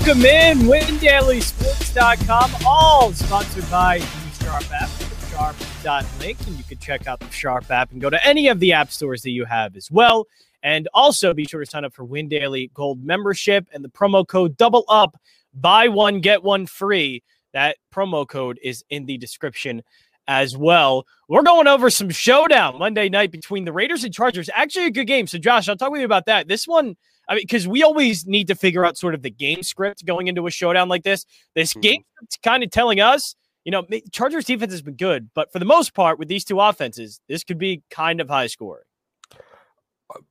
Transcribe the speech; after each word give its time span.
Welcome 0.00 0.24
in, 0.24 0.58
WinDailySports.com, 0.60 2.50
all 2.66 3.12
sponsored 3.12 3.70
by 3.70 3.98
the 3.98 4.44
Sharp 4.44 4.64
app, 4.72 4.88
sharp.link, 5.30 6.38
and 6.46 6.56
you 6.56 6.64
can 6.64 6.78
check 6.78 7.06
out 7.06 7.20
the 7.20 7.30
Sharp 7.30 7.70
app 7.70 7.92
and 7.92 8.00
go 8.00 8.08
to 8.08 8.26
any 8.26 8.48
of 8.48 8.60
the 8.60 8.72
app 8.72 8.90
stores 8.90 9.20
that 9.22 9.30
you 9.30 9.44
have 9.44 9.76
as 9.76 9.90
well. 9.90 10.26
And 10.62 10.88
also 10.94 11.34
be 11.34 11.44
sure 11.44 11.62
to 11.62 11.70
sign 11.70 11.84
up 11.84 11.92
for 11.92 12.04
Win 12.04 12.28
Daily 12.28 12.70
Gold 12.72 13.04
membership 13.04 13.66
and 13.74 13.84
the 13.84 13.90
promo 13.90 14.26
code 14.26 14.56
double 14.56 14.86
up, 14.88 15.20
buy 15.52 15.88
one, 15.88 16.22
get 16.22 16.42
one 16.42 16.64
free. 16.64 17.22
That 17.52 17.76
promo 17.94 18.26
code 18.26 18.58
is 18.62 18.82
in 18.88 19.04
the 19.04 19.18
description 19.18 19.82
as 20.26 20.56
well. 20.56 21.06
We're 21.28 21.42
going 21.42 21.68
over 21.68 21.90
some 21.90 22.08
showdown 22.08 22.78
Monday 22.78 23.10
night 23.10 23.32
between 23.32 23.66
the 23.66 23.72
Raiders 23.72 24.02
and 24.04 24.14
Chargers. 24.14 24.48
Actually, 24.54 24.86
a 24.86 24.90
good 24.90 25.06
game. 25.06 25.26
So, 25.26 25.36
Josh, 25.36 25.68
I'll 25.68 25.76
talk 25.76 25.90
with 25.92 26.00
you 26.00 26.06
about 26.06 26.24
that. 26.24 26.48
This 26.48 26.66
one, 26.66 26.96
I 27.30 27.34
mean, 27.34 27.44
because 27.44 27.68
we 27.68 27.84
always 27.84 28.26
need 28.26 28.48
to 28.48 28.56
figure 28.56 28.84
out 28.84 28.98
sort 28.98 29.14
of 29.14 29.22
the 29.22 29.30
game 29.30 29.62
script 29.62 30.04
going 30.04 30.26
into 30.26 30.48
a 30.48 30.50
showdown 30.50 30.88
like 30.88 31.04
this. 31.04 31.24
This 31.54 31.70
mm-hmm. 31.70 31.80
game 31.80 32.04
kind 32.42 32.64
of 32.64 32.70
telling 32.70 33.00
us, 33.00 33.36
you 33.64 33.70
know, 33.70 33.86
Chargers 34.10 34.46
defense 34.46 34.72
has 34.72 34.82
been 34.82 34.96
good, 34.96 35.30
but 35.32 35.52
for 35.52 35.60
the 35.60 35.64
most 35.64 35.94
part, 35.94 36.18
with 36.18 36.26
these 36.26 36.44
two 36.44 36.60
offenses, 36.60 37.20
this 37.28 37.44
could 37.44 37.58
be 37.58 37.82
kind 37.88 38.20
of 38.20 38.28
high 38.28 38.48
scoring. 38.48 38.82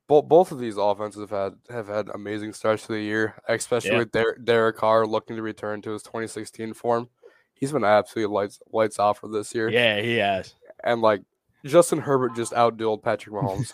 Both, 0.08 0.28
both 0.28 0.52
of 0.52 0.58
these 0.58 0.76
offenses 0.76 1.22
have 1.22 1.30
had 1.30 1.54
have 1.70 1.88
had 1.88 2.10
amazing 2.10 2.52
starts 2.52 2.86
to 2.86 2.92
the 2.92 3.00
year, 3.00 3.34
especially 3.48 3.92
yeah. 3.92 3.98
with 3.98 4.12
Der- 4.12 4.36
Derek 4.44 4.76
Carr 4.76 5.06
looking 5.06 5.36
to 5.36 5.42
return 5.42 5.80
to 5.82 5.92
his 5.92 6.02
2016 6.02 6.74
form. 6.74 7.08
He's 7.54 7.72
been 7.72 7.84
absolutely 7.84 8.34
lights 8.34 8.60
lights 8.70 8.98
off 8.98 9.20
for 9.20 9.28
this 9.28 9.54
year. 9.54 9.70
Yeah, 9.70 10.02
he 10.02 10.16
has. 10.16 10.54
And 10.84 11.00
like 11.00 11.22
Justin 11.64 11.98
Herbert 11.98 12.34
just 12.34 12.52
outdueled 12.52 13.02
Patrick 13.02 13.34
Mahomes. 13.34 13.72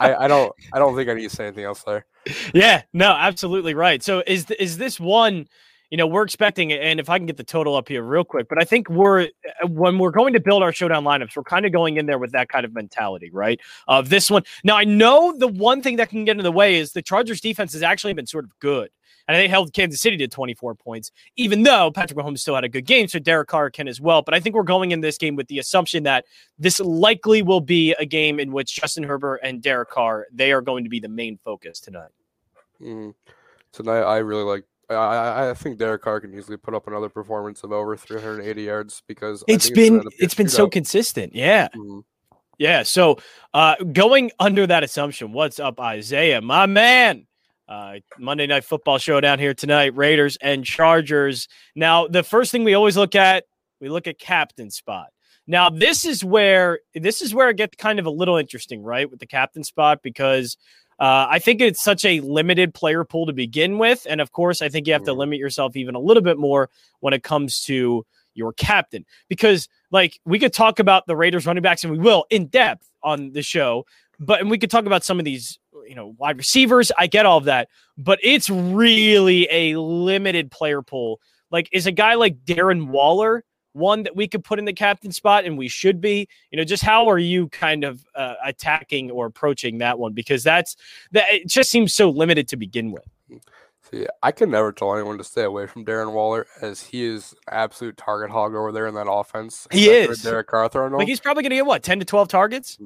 I, 0.00 0.14
I 0.14 0.28
don't 0.32 0.52
I 0.72 0.78
don't 0.78 0.96
think 0.96 1.08
I 1.08 1.14
need 1.14 1.28
to 1.28 1.36
say 1.36 1.46
anything 1.46 1.64
else 1.64 1.82
there. 1.82 2.06
Yeah, 2.54 2.82
no, 2.92 3.10
absolutely 3.10 3.74
right. 3.74 4.02
So 4.02 4.22
is 4.26 4.50
is 4.52 4.78
this 4.78 5.00
one? 5.00 5.46
You 5.90 5.98
know, 5.98 6.06
we're 6.06 6.22
expecting, 6.22 6.72
and 6.72 6.98
if 6.98 7.10
I 7.10 7.18
can 7.18 7.26
get 7.26 7.36
the 7.36 7.44
total 7.44 7.76
up 7.76 7.86
here 7.86 8.02
real 8.02 8.24
quick, 8.24 8.48
but 8.48 8.58
I 8.58 8.64
think 8.64 8.88
we're 8.88 9.24
uh, 9.24 9.66
when 9.68 9.98
we're 9.98 10.10
going 10.10 10.32
to 10.32 10.40
build 10.40 10.62
our 10.62 10.72
showdown 10.72 11.04
lineups, 11.04 11.36
we're 11.36 11.42
kind 11.42 11.66
of 11.66 11.72
going 11.72 11.98
in 11.98 12.06
there 12.06 12.18
with 12.18 12.32
that 12.32 12.48
kind 12.48 12.64
of 12.64 12.72
mentality, 12.72 13.28
right? 13.30 13.60
Of 13.88 14.08
this 14.08 14.30
one. 14.30 14.42
Now, 14.64 14.78
I 14.78 14.84
know 14.84 15.34
the 15.36 15.48
one 15.48 15.82
thing 15.82 15.96
that 15.96 16.08
can 16.08 16.24
get 16.24 16.38
in 16.38 16.44
the 16.44 16.52
way 16.52 16.76
is 16.76 16.92
the 16.92 17.02
Chargers 17.02 17.42
defense 17.42 17.74
has 17.74 17.82
actually 17.82 18.14
been 18.14 18.26
sort 18.26 18.44
of 18.44 18.58
good. 18.58 18.88
And 19.32 19.40
they 19.40 19.48
held 19.48 19.72
Kansas 19.72 19.98
City 19.98 20.18
to 20.18 20.28
24 20.28 20.74
points, 20.74 21.10
even 21.36 21.62
though 21.62 21.90
Patrick 21.90 22.18
Mahomes 22.18 22.40
still 22.40 22.54
had 22.54 22.64
a 22.64 22.68
good 22.68 22.84
game. 22.84 23.08
So 23.08 23.18
Derek 23.18 23.48
Carr 23.48 23.70
can 23.70 23.88
as 23.88 23.98
well. 23.98 24.20
But 24.20 24.34
I 24.34 24.40
think 24.40 24.54
we're 24.54 24.62
going 24.62 24.90
in 24.90 25.00
this 25.00 25.16
game 25.16 25.36
with 25.36 25.48
the 25.48 25.58
assumption 25.58 26.02
that 26.02 26.26
this 26.58 26.80
likely 26.80 27.40
will 27.40 27.62
be 27.62 27.94
a 27.98 28.04
game 28.04 28.38
in 28.38 28.52
which 28.52 28.74
Justin 28.74 29.04
Herbert 29.04 29.40
and 29.42 29.62
Derek 29.62 29.88
Carr, 29.88 30.26
they 30.30 30.52
are 30.52 30.60
going 30.60 30.84
to 30.84 30.90
be 30.90 31.00
the 31.00 31.08
main 31.08 31.38
focus 31.42 31.80
tonight. 31.80 32.10
Mm-hmm. 32.78 33.12
Tonight, 33.72 34.02
I 34.02 34.18
really 34.18 34.44
like 34.44 34.64
I, 34.90 35.48
I 35.48 35.54
think 35.54 35.78
Derek 35.78 36.02
Carr 36.02 36.20
can 36.20 36.34
easily 36.34 36.58
put 36.58 36.74
up 36.74 36.86
another 36.86 37.08
performance 37.08 37.64
of 37.64 37.72
over 37.72 37.96
380 37.96 38.62
yards 38.62 39.02
because 39.06 39.42
it's 39.48 39.70
been 39.70 40.00
it's, 40.00 40.16
it's 40.18 40.34
been 40.34 40.50
so 40.50 40.68
consistent. 40.68 41.34
Yeah. 41.34 41.68
Mm-hmm. 41.68 42.00
Yeah. 42.58 42.82
So 42.82 43.18
uh 43.54 43.76
going 43.76 44.30
under 44.38 44.66
that 44.66 44.84
assumption, 44.84 45.32
what's 45.32 45.58
up, 45.58 45.80
Isaiah? 45.80 46.42
My 46.42 46.66
man. 46.66 47.26
Uh, 47.72 48.00
Monday 48.18 48.46
Night 48.46 48.64
Football 48.64 48.98
showdown 48.98 49.38
here 49.38 49.54
tonight, 49.54 49.96
Raiders 49.96 50.36
and 50.42 50.62
Chargers. 50.62 51.48
Now, 51.74 52.06
the 52.06 52.22
first 52.22 52.52
thing 52.52 52.64
we 52.64 52.74
always 52.74 52.98
look 52.98 53.14
at, 53.14 53.44
we 53.80 53.88
look 53.88 54.06
at 54.06 54.18
captain 54.18 54.70
spot. 54.70 55.06
Now, 55.46 55.70
this 55.70 56.04
is 56.04 56.22
where 56.22 56.80
this 56.94 57.22
is 57.22 57.34
where 57.34 57.48
it 57.48 57.56
gets 57.56 57.76
kind 57.76 57.98
of 57.98 58.04
a 58.04 58.10
little 58.10 58.36
interesting, 58.36 58.82
right, 58.82 59.10
with 59.10 59.20
the 59.20 59.26
captain 59.26 59.64
spot 59.64 60.00
because 60.02 60.58
uh, 61.00 61.26
I 61.30 61.38
think 61.38 61.62
it's 61.62 61.82
such 61.82 62.04
a 62.04 62.20
limited 62.20 62.74
player 62.74 63.04
pool 63.04 63.24
to 63.24 63.32
begin 63.32 63.78
with, 63.78 64.06
and 64.06 64.20
of 64.20 64.32
course, 64.32 64.60
I 64.60 64.68
think 64.68 64.86
you 64.86 64.92
have 64.92 65.04
to 65.04 65.12
mm-hmm. 65.12 65.20
limit 65.20 65.38
yourself 65.38 65.74
even 65.74 65.94
a 65.94 65.98
little 65.98 66.22
bit 66.22 66.36
more 66.36 66.68
when 67.00 67.14
it 67.14 67.22
comes 67.22 67.62
to 67.62 68.04
your 68.34 68.52
captain 68.52 69.06
because, 69.30 69.66
like, 69.90 70.20
we 70.26 70.38
could 70.38 70.52
talk 70.52 70.78
about 70.78 71.06
the 71.06 71.16
Raiders 71.16 71.46
running 71.46 71.62
backs, 71.62 71.84
and 71.84 71.90
we 71.90 71.98
will 71.98 72.26
in 72.28 72.48
depth 72.48 72.86
on 73.02 73.32
the 73.32 73.42
show, 73.42 73.86
but 74.20 74.42
and 74.42 74.50
we 74.50 74.58
could 74.58 74.70
talk 74.70 74.84
about 74.84 75.04
some 75.04 75.18
of 75.18 75.24
these 75.24 75.58
you 75.86 75.94
know, 75.94 76.14
wide 76.18 76.38
receivers. 76.38 76.92
I 76.98 77.06
get 77.06 77.26
all 77.26 77.38
of 77.38 77.44
that, 77.44 77.68
but 77.98 78.18
it's 78.22 78.48
really 78.50 79.48
a 79.50 79.76
limited 79.76 80.50
player 80.50 80.82
pool. 80.82 81.20
Like, 81.50 81.68
is 81.72 81.86
a 81.86 81.92
guy 81.92 82.14
like 82.14 82.44
Darren 82.44 82.88
Waller 82.88 83.44
one 83.72 84.02
that 84.02 84.14
we 84.14 84.28
could 84.28 84.44
put 84.44 84.58
in 84.58 84.64
the 84.64 84.72
captain 84.72 85.12
spot 85.12 85.44
and 85.44 85.56
we 85.56 85.68
should 85.68 86.00
be? 86.00 86.28
You 86.50 86.58
know, 86.58 86.64
just 86.64 86.82
how 86.82 87.08
are 87.08 87.18
you 87.18 87.48
kind 87.48 87.84
of 87.84 88.04
uh, 88.14 88.34
attacking 88.44 89.10
or 89.10 89.26
approaching 89.26 89.78
that 89.78 89.98
one? 89.98 90.12
Because 90.12 90.42
that's 90.42 90.76
that 91.12 91.24
it 91.30 91.48
just 91.48 91.70
seems 91.70 91.94
so 91.94 92.10
limited 92.10 92.48
to 92.48 92.56
begin 92.56 92.92
with. 92.92 93.04
See, 93.90 94.06
I 94.22 94.32
can 94.32 94.50
never 94.50 94.72
tell 94.72 94.94
anyone 94.94 95.18
to 95.18 95.24
stay 95.24 95.42
away 95.42 95.66
from 95.66 95.84
Darren 95.84 96.12
Waller 96.12 96.46
as 96.60 96.80
he 96.80 97.04
is 97.04 97.34
absolute 97.50 97.96
target 97.96 98.30
hog 98.30 98.54
over 98.54 98.72
there 98.72 98.86
in 98.86 98.94
that 98.94 99.10
offense. 99.10 99.66
He 99.70 99.90
is. 99.90 100.22
Derek 100.22 100.46
Carr 100.46 100.68
throwing 100.68 100.92
Like 100.92 101.08
he's 101.08 101.20
probably 101.20 101.42
going 101.42 101.50
to 101.50 101.56
get 101.56 101.66
what 101.66 101.82
ten 101.82 101.98
to 101.98 102.04
twelve 102.04 102.28
targets. 102.28 102.78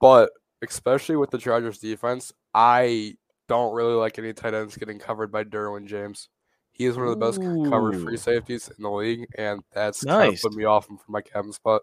But 0.00 0.30
especially 0.62 1.16
with 1.16 1.30
the 1.30 1.38
Chargers 1.38 1.78
defense, 1.78 2.32
I 2.54 3.14
don't 3.48 3.74
really 3.74 3.94
like 3.94 4.18
any 4.18 4.32
tight 4.32 4.54
ends 4.54 4.76
getting 4.76 4.98
covered 4.98 5.32
by 5.32 5.44
Derwin 5.44 5.86
James. 5.86 6.28
He 6.72 6.86
is 6.86 6.96
one 6.96 7.08
of 7.08 7.18
the 7.18 7.26
best 7.26 7.40
Ooh. 7.40 7.68
covered 7.68 8.00
free 8.00 8.16
safeties 8.16 8.68
in 8.68 8.82
the 8.82 8.90
league, 8.90 9.26
and 9.36 9.62
that's 9.72 10.04
nice. 10.04 10.16
kind 10.16 10.34
of 10.34 10.40
put 10.40 10.54
me 10.54 10.64
off 10.64 10.88
him 10.88 10.98
for 10.98 11.12
my 11.12 11.20
captain 11.20 11.52
spot. 11.52 11.82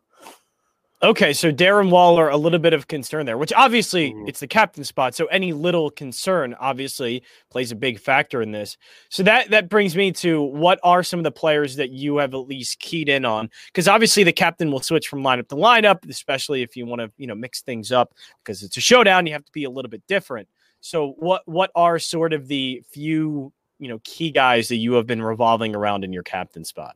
Okay, 1.04 1.32
so 1.32 1.52
Darren 1.52 1.92
Waller, 1.92 2.30
a 2.30 2.38
little 2.38 2.58
bit 2.58 2.74
of 2.74 2.88
concern 2.88 3.28
there, 3.28 3.38
which 3.38 3.54
obviously 3.54 4.10
mm-hmm. 4.10 4.28
it's 4.28 4.40
the 4.40 4.48
captain 4.48 4.84
spot. 4.84 5.14
So 5.14 5.28
any 5.28 5.54
little 5.54 5.92
concern 5.92 6.56
obviously 6.60 7.22
plays 7.52 7.72
a 7.72 7.76
big 7.76 8.00
factor 8.00 8.42
in 8.42 8.52
this. 8.52 8.78
So 9.10 9.22
that 9.22 9.52
that 9.52 9.70
brings 9.70 9.96
me 9.96 10.12
to 10.14 10.42
what 10.42 10.80
are 10.82 11.04
some 11.04 11.20
of 11.20 11.24
the 11.24 11.32
players 11.32 11.76
that 11.76 11.92
you 11.92 12.18
have 12.18 12.34
at 12.34 12.48
least 12.48 12.80
keyed 12.80 13.10
in 13.10 13.26
on? 13.26 13.52
Because 13.68 13.88
obviously 13.88 14.24
the 14.24 14.34
captain 14.34 14.72
will 14.72 14.82
switch 14.82 15.08
from 15.08 15.22
lineup 15.22 15.48
to 15.50 15.56
lineup, 15.56 16.10
especially 16.10 16.64
if 16.64 16.76
you 16.76 16.88
want 16.88 17.02
to 17.02 17.12
you 17.18 17.28
know 17.28 17.36
mix 17.36 17.62
things 17.62 17.92
up 17.92 18.16
because 18.44 18.64
it's 18.64 18.78
a 18.78 18.82
showdown. 18.82 19.28
You 19.28 19.34
have 19.34 19.46
to 19.46 19.52
be 19.52 19.66
a 19.66 19.70
little 19.70 19.90
bit 19.90 20.02
different. 20.08 20.48
So 20.82 21.14
what 21.20 21.44
what 21.46 21.70
are 21.76 22.00
sort 22.00 22.34
of 22.34 22.48
the 22.48 22.82
few 22.90 23.54
you 23.78 23.88
know 23.88 24.00
key 24.04 24.32
guys 24.32 24.68
that 24.70 24.78
you 24.78 24.94
have 24.94 25.06
been 25.06 25.22
revolving 25.22 25.76
around 25.76 26.04
in 26.04 26.12
your 26.12 26.24
captain 26.24 26.66
spot? 26.66 26.96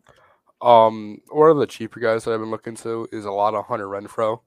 Um, 0.61 1.22
one 1.29 1.49
of 1.49 1.57
the 1.57 1.66
cheaper 1.66 1.99
guys 1.99 2.23
that 2.23 2.33
I've 2.33 2.39
been 2.39 2.51
looking 2.51 2.75
to 2.77 3.07
is 3.11 3.25
a 3.25 3.31
lot 3.31 3.55
of 3.55 3.66
Hunter 3.66 3.88
Renfrow. 3.88 4.39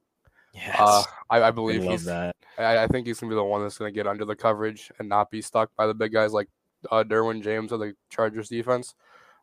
Yes, 0.55 0.77
uh, 0.79 1.03
I, 1.29 1.43
I, 1.43 1.51
believe 1.51 1.83
I 1.83 1.93
he's 1.93 2.05
that. 2.05 2.37
I, 2.57 2.85
I, 2.85 2.87
think 2.87 3.09
he's 3.09 3.19
gonna 3.19 3.31
be 3.31 3.35
the 3.35 3.43
one 3.43 3.63
that's 3.63 3.77
gonna 3.77 3.91
get 3.91 4.07
under 4.07 4.25
the 4.25 4.37
coverage 4.37 4.93
and 5.01 5.09
not 5.09 5.29
be 5.29 5.43
stuck 5.43 5.75
by 5.75 5.89
the 5.89 5.95
big 5.95 6.13
guys 6.13 6.33
like 6.33 6.49
uh, 6.93 7.03
Derwin 7.03 7.43
James 7.43 7.73
of 7.73 7.81
the 7.81 7.95
Chargers 8.09 8.49
defense. 8.49 8.95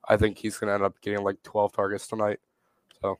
I 0.08 0.16
think 0.16 0.38
he's 0.38 0.58
gonna 0.58 0.74
end 0.74 0.84
up 0.84 1.02
getting 1.02 1.24
like 1.24 1.44
12 1.44 1.74
targets 1.74 2.08
tonight. 2.08 2.40
So. 3.02 3.20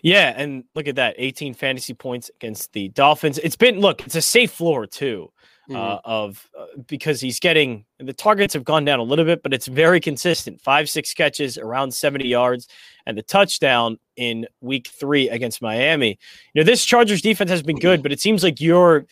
Yeah, 0.00 0.32
and 0.36 0.62
look 0.76 0.86
at 0.86 0.94
that 0.94 1.16
18 1.18 1.54
fantasy 1.54 1.92
points 1.92 2.30
against 2.36 2.72
the 2.72 2.88
Dolphins. 2.90 3.38
It's 3.38 3.56
been 3.56 3.80
look, 3.80 4.06
it's 4.06 4.14
a 4.14 4.22
safe 4.22 4.52
floor 4.52 4.86
too 4.86 5.32
mm-hmm. 5.68 5.76
uh, 5.76 5.98
of 6.04 6.48
uh, 6.58 6.66
because 6.86 7.20
he's 7.20 7.40
getting 7.40 7.84
the 7.98 8.12
targets 8.12 8.54
have 8.54 8.64
gone 8.64 8.84
down 8.84 8.98
a 8.98 9.02
little 9.02 9.24
bit, 9.24 9.42
but 9.42 9.54
it's 9.54 9.66
very 9.66 10.00
consistent. 10.00 10.60
Five, 10.60 10.88
six 10.88 11.14
catches 11.14 11.58
around 11.58 11.92
70 11.92 12.26
yards, 12.26 12.68
and 13.06 13.16
the 13.16 13.22
touchdown 13.22 13.98
in 14.16 14.46
week 14.60 14.88
three 14.88 15.28
against 15.28 15.62
Miami. 15.62 16.18
You 16.54 16.62
know, 16.62 16.64
this 16.64 16.84
Chargers 16.84 17.22
defense 17.22 17.50
has 17.50 17.62
been 17.62 17.78
good, 17.78 18.02
but 18.02 18.12
it 18.12 18.20
seems 18.20 18.42
like 18.42 18.60
you're 18.60 19.06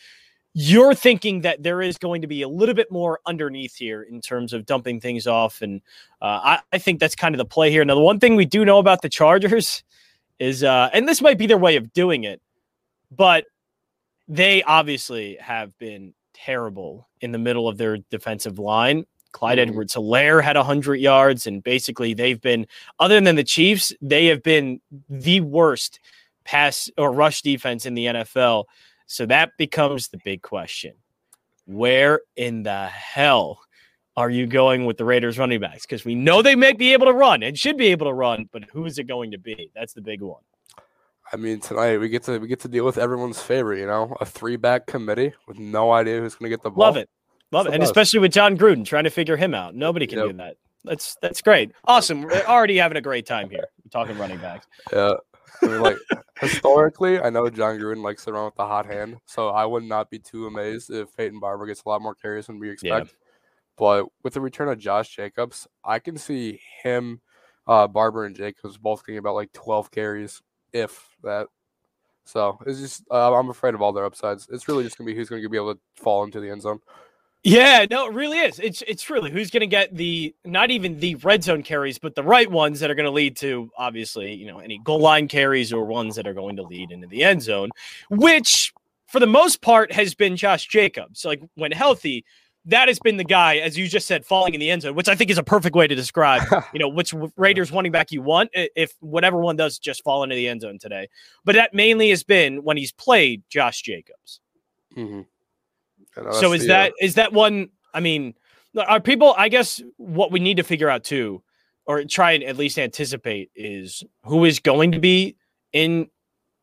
you're 0.53 0.93
thinking 0.93 1.41
that 1.41 1.63
there 1.63 1.81
is 1.81 1.97
going 1.97 2.21
to 2.21 2.27
be 2.27 2.41
a 2.41 2.49
little 2.49 2.75
bit 2.75 2.91
more 2.91 3.19
underneath 3.25 3.75
here 3.75 4.03
in 4.03 4.19
terms 4.19 4.51
of 4.51 4.65
dumping 4.65 4.99
things 4.99 5.25
off. 5.25 5.61
And 5.61 5.81
uh, 6.21 6.39
I, 6.43 6.59
I, 6.73 6.77
think 6.77 6.99
that's 6.99 7.15
kind 7.15 7.33
of 7.33 7.37
the 7.37 7.45
play 7.45 7.71
here. 7.71 7.85
Now, 7.85 7.95
the 7.95 8.01
one 8.01 8.19
thing 8.19 8.35
we 8.35 8.43
do 8.43 8.65
know 8.65 8.77
about 8.77 9.01
the 9.01 9.07
Chargers 9.07 9.83
is, 10.39 10.61
uh, 10.61 10.89
and 10.91 11.07
this 11.07 11.21
might 11.21 11.37
be 11.37 11.47
their 11.47 11.57
way 11.57 11.77
of 11.77 11.93
doing 11.93 12.25
it, 12.25 12.41
but 13.09 13.45
they 14.27 14.61
obviously 14.63 15.37
have 15.39 15.77
been 15.77 16.13
terrible 16.45 17.07
in 17.21 17.31
the 17.31 17.37
middle 17.37 17.67
of 17.67 17.77
their 17.77 17.97
defensive 18.09 18.59
line. 18.59 19.05
Clyde 19.31 19.57
mm-hmm. 19.57 19.69
Edwards 19.69 19.95
Helaire 19.95 20.43
had 20.43 20.55
100 20.55 20.95
yards, 20.95 21.47
and 21.47 21.63
basically 21.63 22.13
they've 22.13 22.41
been, 22.41 22.67
other 22.99 23.19
than 23.19 23.35
the 23.35 23.43
Chiefs, 23.43 23.93
they 24.01 24.25
have 24.27 24.43
been 24.43 24.81
the 25.09 25.41
worst 25.41 25.99
pass 26.43 26.89
or 26.97 27.11
rush 27.11 27.41
defense 27.41 27.85
in 27.85 27.93
the 27.93 28.05
NFL. 28.05 28.65
So 29.07 29.25
that 29.25 29.51
becomes 29.57 30.09
the 30.09 30.19
big 30.23 30.41
question. 30.41 30.93
Where 31.65 32.21
in 32.35 32.63
the 32.63 32.87
hell 32.87 33.61
are 34.17 34.29
you 34.29 34.47
going 34.47 34.85
with 34.85 34.97
the 34.97 35.05
Raiders 35.05 35.37
running 35.37 35.61
backs? 35.61 35.85
Because 35.85 36.03
we 36.03 36.15
know 36.15 36.41
they 36.41 36.55
may 36.55 36.73
be 36.73 36.93
able 36.93 37.05
to 37.05 37.13
run 37.13 37.43
and 37.43 37.57
should 37.57 37.77
be 37.77 37.87
able 37.87 38.07
to 38.07 38.13
run, 38.13 38.49
but 38.51 38.65
who 38.65 38.85
is 38.85 38.97
it 38.97 39.05
going 39.05 39.31
to 39.31 39.37
be? 39.37 39.71
That's 39.73 39.93
the 39.93 40.01
big 40.01 40.21
one. 40.21 40.41
I 41.33 41.37
mean, 41.37 41.59
tonight 41.59 41.97
we 41.97 42.09
get 42.09 42.23
to 42.23 42.39
we 42.39 42.47
get 42.47 42.59
to 42.61 42.67
deal 42.67 42.85
with 42.85 42.97
everyone's 42.97 43.41
favorite. 43.41 43.79
You 43.79 43.87
know, 43.87 44.15
a 44.19 44.25
three 44.25 44.57
back 44.57 44.85
committee 44.85 45.33
with 45.47 45.59
no 45.59 45.91
idea 45.91 46.19
who's 46.19 46.35
going 46.35 46.49
to 46.51 46.57
get 46.57 46.63
the 46.63 46.71
ball. 46.71 46.85
Love 46.85 46.97
it, 46.97 47.09
love 47.51 47.67
it, 47.67 47.73
and 47.73 47.83
especially 47.83 48.19
with 48.19 48.33
Jon 48.33 48.57
Gruden 48.57 48.85
trying 48.85 49.05
to 49.05 49.09
figure 49.09 49.37
him 49.37 49.53
out. 49.53 49.73
Nobody 49.75 50.07
can 50.07 50.19
yep. 50.19 50.27
do 50.27 50.33
that. 50.37 50.57
That's 50.83 51.15
that's 51.21 51.41
great. 51.41 51.71
Awesome. 51.85 52.23
We're 52.23 52.43
already 52.43 52.77
having 52.77 52.97
a 52.97 53.01
great 53.01 53.25
time 53.25 53.49
here 53.49 53.65
talking 53.91 54.17
running 54.17 54.39
backs. 54.39 54.67
Yeah. 54.91 55.13
I 55.61 55.67
mean, 55.67 55.81
like 55.81 55.97
historically, 56.39 57.19
I 57.19 57.29
know 57.29 57.49
Jon 57.49 57.77
Gruden 57.77 58.03
likes 58.03 58.25
to 58.25 58.33
run 58.33 58.45
with 58.45 58.55
the 58.55 58.65
hot 58.65 58.85
hand, 58.85 59.17
so 59.25 59.49
I 59.49 59.65
would 59.65 59.83
not 59.83 60.09
be 60.09 60.17
too 60.17 60.47
amazed 60.47 60.89
if 60.89 61.15
Peyton 61.15 61.39
Barber 61.39 61.67
gets 61.67 61.83
a 61.85 61.89
lot 61.89 62.01
more 62.01 62.15
carries 62.15 62.47
than 62.47 62.57
we 62.57 62.71
expect. 62.71 63.07
Yeah. 63.07 63.13
But 63.77 64.05
with 64.23 64.33
the 64.33 64.41
return 64.41 64.69
of 64.69 64.79
Josh 64.79 65.15
Jacobs, 65.15 65.67
I 65.83 65.99
can 65.99 66.17
see 66.17 66.61
him, 66.83 67.21
uh, 67.67 67.87
Barber, 67.87 68.25
and 68.25 68.35
Jacobs 68.35 68.77
both 68.77 69.05
getting 69.05 69.19
about 69.19 69.35
like 69.35 69.51
12 69.53 69.91
carries, 69.91 70.41
if 70.73 71.09
that. 71.23 71.47
So 72.25 72.59
it's 72.65 72.79
just 72.79 73.03
uh, 73.11 73.33
I'm 73.33 73.49
afraid 73.49 73.73
of 73.73 73.81
all 73.81 73.93
their 73.93 74.05
upsides. 74.05 74.47
It's 74.51 74.67
really 74.67 74.83
just 74.83 74.97
gonna 74.97 75.07
be 75.07 75.15
who's 75.15 75.29
gonna 75.29 75.47
be 75.47 75.57
able 75.57 75.73
to 75.73 75.79
fall 75.95 76.23
into 76.23 76.39
the 76.39 76.49
end 76.49 76.61
zone. 76.61 76.79
Yeah, 77.43 77.87
no, 77.89 78.05
it 78.05 78.13
really 78.13 78.37
is. 78.37 78.59
It's 78.59 78.83
it's 78.83 79.09
really 79.09 79.31
who's 79.31 79.49
going 79.49 79.61
to 79.61 79.67
get 79.67 79.95
the 79.95 80.35
not 80.45 80.69
even 80.69 80.99
the 80.99 81.15
red 81.15 81.43
zone 81.43 81.63
carries, 81.63 81.97
but 81.97 82.13
the 82.13 82.21
right 82.21 82.49
ones 82.49 82.79
that 82.79 82.91
are 82.91 82.95
going 82.95 83.07
to 83.07 83.11
lead 83.11 83.35
to 83.37 83.71
obviously 83.75 84.33
you 84.33 84.45
know 84.45 84.59
any 84.59 84.79
goal 84.83 84.99
line 84.99 85.27
carries 85.27 85.73
or 85.73 85.85
ones 85.85 86.15
that 86.17 86.27
are 86.27 86.35
going 86.35 86.55
to 86.57 86.63
lead 86.63 86.91
into 86.91 87.07
the 87.07 87.23
end 87.23 87.41
zone, 87.41 87.71
which 88.11 88.71
for 89.07 89.19
the 89.19 89.25
most 89.25 89.61
part 89.61 89.91
has 89.91 90.13
been 90.13 90.37
Josh 90.37 90.67
Jacobs. 90.67 91.25
Like 91.25 91.41
when 91.55 91.71
healthy, 91.71 92.25
that 92.65 92.87
has 92.87 92.99
been 92.99 93.17
the 93.17 93.23
guy, 93.23 93.57
as 93.57 93.77
you 93.77 93.87
just 93.87 94.07
said, 94.07 94.25
falling 94.25 94.53
in 94.53 94.59
the 94.59 94.69
end 94.69 94.83
zone, 94.83 94.93
which 94.93 95.09
I 95.09 95.15
think 95.15 95.31
is 95.31 95.37
a 95.37 95.43
perfect 95.43 95.75
way 95.75 95.87
to 95.87 95.95
describe, 95.95 96.43
you 96.73 96.79
know, 96.79 96.87
which 96.87 97.13
Raiders 97.35 97.71
running 97.71 97.91
back 97.91 98.11
you 98.11 98.21
want. 98.21 98.51
If 98.53 98.93
whatever 98.99 99.37
one 99.39 99.55
does 99.55 99.79
just 99.79 100.03
fall 100.03 100.23
into 100.23 100.35
the 100.35 100.47
end 100.47 100.61
zone 100.61 100.77
today, 100.77 101.09
but 101.43 101.55
that 101.55 101.73
mainly 101.73 102.09
has 102.09 102.23
been 102.23 102.63
when 102.63 102.77
he's 102.77 102.91
played 102.91 103.43
Josh 103.49 103.81
Jacobs. 103.81 104.41
Mm-hmm. 104.95 105.21
So 106.33 106.53
is 106.53 106.63
the, 106.63 106.67
that 106.67 106.91
uh, 106.91 106.95
is 107.01 107.15
that 107.15 107.33
one? 107.33 107.69
I 107.93 107.99
mean, 107.99 108.35
are 108.77 108.99
people? 108.99 109.33
I 109.37 109.49
guess 109.49 109.81
what 109.97 110.31
we 110.31 110.39
need 110.39 110.57
to 110.57 110.63
figure 110.63 110.89
out 110.89 111.03
too, 111.03 111.41
or 111.85 112.03
try 112.03 112.33
and 112.33 112.43
at 112.43 112.57
least 112.57 112.77
anticipate, 112.77 113.49
is 113.55 114.03
who 114.25 114.45
is 114.45 114.59
going 114.59 114.91
to 114.91 114.99
be 114.99 115.35
in 115.73 116.09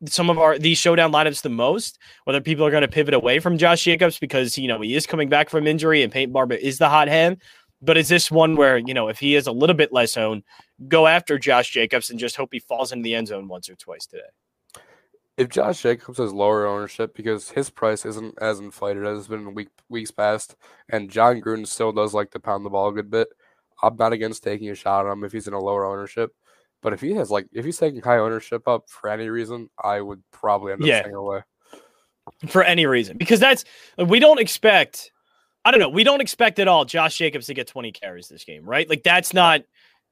some 0.05 0.29
of 0.29 0.37
our 0.37 0.57
these 0.57 0.77
showdown 0.77 1.11
lineups 1.11 1.41
the 1.41 1.49
most. 1.49 1.99
Whether 2.23 2.41
people 2.41 2.65
are 2.65 2.71
going 2.71 2.81
to 2.81 2.87
pivot 2.87 3.13
away 3.13 3.39
from 3.39 3.57
Josh 3.57 3.83
Jacobs 3.83 4.19
because 4.19 4.57
you 4.57 4.67
know 4.67 4.81
he 4.81 4.95
is 4.95 5.05
coming 5.05 5.29
back 5.29 5.49
from 5.49 5.67
injury 5.67 6.03
and 6.03 6.11
Peyton 6.11 6.33
Barber 6.33 6.55
is 6.55 6.77
the 6.77 6.89
hot 6.89 7.07
hand. 7.07 7.37
But 7.81 7.97
is 7.97 8.09
this 8.09 8.29
one 8.29 8.55
where 8.55 8.77
you 8.77 8.93
know 8.93 9.07
if 9.07 9.19
he 9.19 9.35
is 9.35 9.47
a 9.47 9.51
little 9.51 9.75
bit 9.75 9.93
less 9.93 10.17
owned, 10.17 10.43
go 10.87 11.07
after 11.07 11.39
Josh 11.39 11.71
Jacobs 11.71 12.09
and 12.09 12.19
just 12.19 12.35
hope 12.35 12.49
he 12.51 12.59
falls 12.59 12.91
into 12.91 13.03
the 13.03 13.15
end 13.15 13.27
zone 13.27 13.47
once 13.47 13.69
or 13.69 13.75
twice 13.75 14.05
today? 14.05 14.23
if 15.39 15.47
Josh 15.47 15.81
Jacobs 15.81 16.17
has 16.17 16.33
lower 16.33 16.67
ownership 16.67 17.15
because 17.15 17.49
his 17.51 17.69
price 17.69 18.05
isn't 18.05 18.37
as 18.41 18.59
inflated 18.59 19.05
as 19.05 19.19
it's 19.19 19.27
been 19.29 19.47
in 19.47 19.55
week, 19.55 19.69
weeks 19.87 20.11
past, 20.11 20.57
and 20.89 21.09
Jon 21.09 21.39
Gruden 21.39 21.65
still 21.65 21.93
does 21.93 22.13
like 22.13 22.31
to 22.31 22.41
pound 22.41 22.65
the 22.65 22.69
ball 22.69 22.89
a 22.89 22.93
good 22.93 23.09
bit, 23.09 23.29
I'm 23.81 23.95
not 23.95 24.11
against 24.11 24.43
taking 24.43 24.69
a 24.69 24.75
shot 24.75 25.05
on 25.05 25.13
him 25.13 25.23
if 25.23 25.31
he's 25.31 25.47
in 25.47 25.53
a 25.53 25.59
lower 25.59 25.85
ownership. 25.85 26.35
But 26.81 26.93
if 26.93 27.01
he 27.01 27.13
has 27.13 27.29
like 27.29 27.47
if 27.51 27.65
he's 27.65 27.77
taking 27.77 28.01
high 28.01 28.17
ownership 28.17 28.67
up 28.67 28.89
for 28.89 29.09
any 29.09 29.29
reason, 29.29 29.69
I 29.83 30.01
would 30.01 30.21
probably 30.31 30.73
end 30.73 30.81
up 30.81 30.87
yeah. 30.87 31.01
staying 31.01 31.15
away. 31.15 31.41
For 32.47 32.63
any 32.63 32.85
reason, 32.85 33.17
because 33.17 33.39
that's 33.39 33.65
we 33.97 34.19
don't 34.19 34.39
expect. 34.39 35.11
I 35.65 35.71
don't 35.71 35.79
know. 35.79 35.89
We 35.89 36.03
don't 36.03 36.21
expect 36.21 36.59
at 36.59 36.67
all 36.67 36.85
Josh 36.85 37.17
Jacobs 37.17 37.47
to 37.47 37.53
get 37.53 37.67
20 37.67 37.91
carries 37.91 38.29
this 38.29 38.43
game, 38.45 38.63
right? 38.63 38.87
Like 38.87 39.03
that's 39.03 39.33
not 39.33 39.61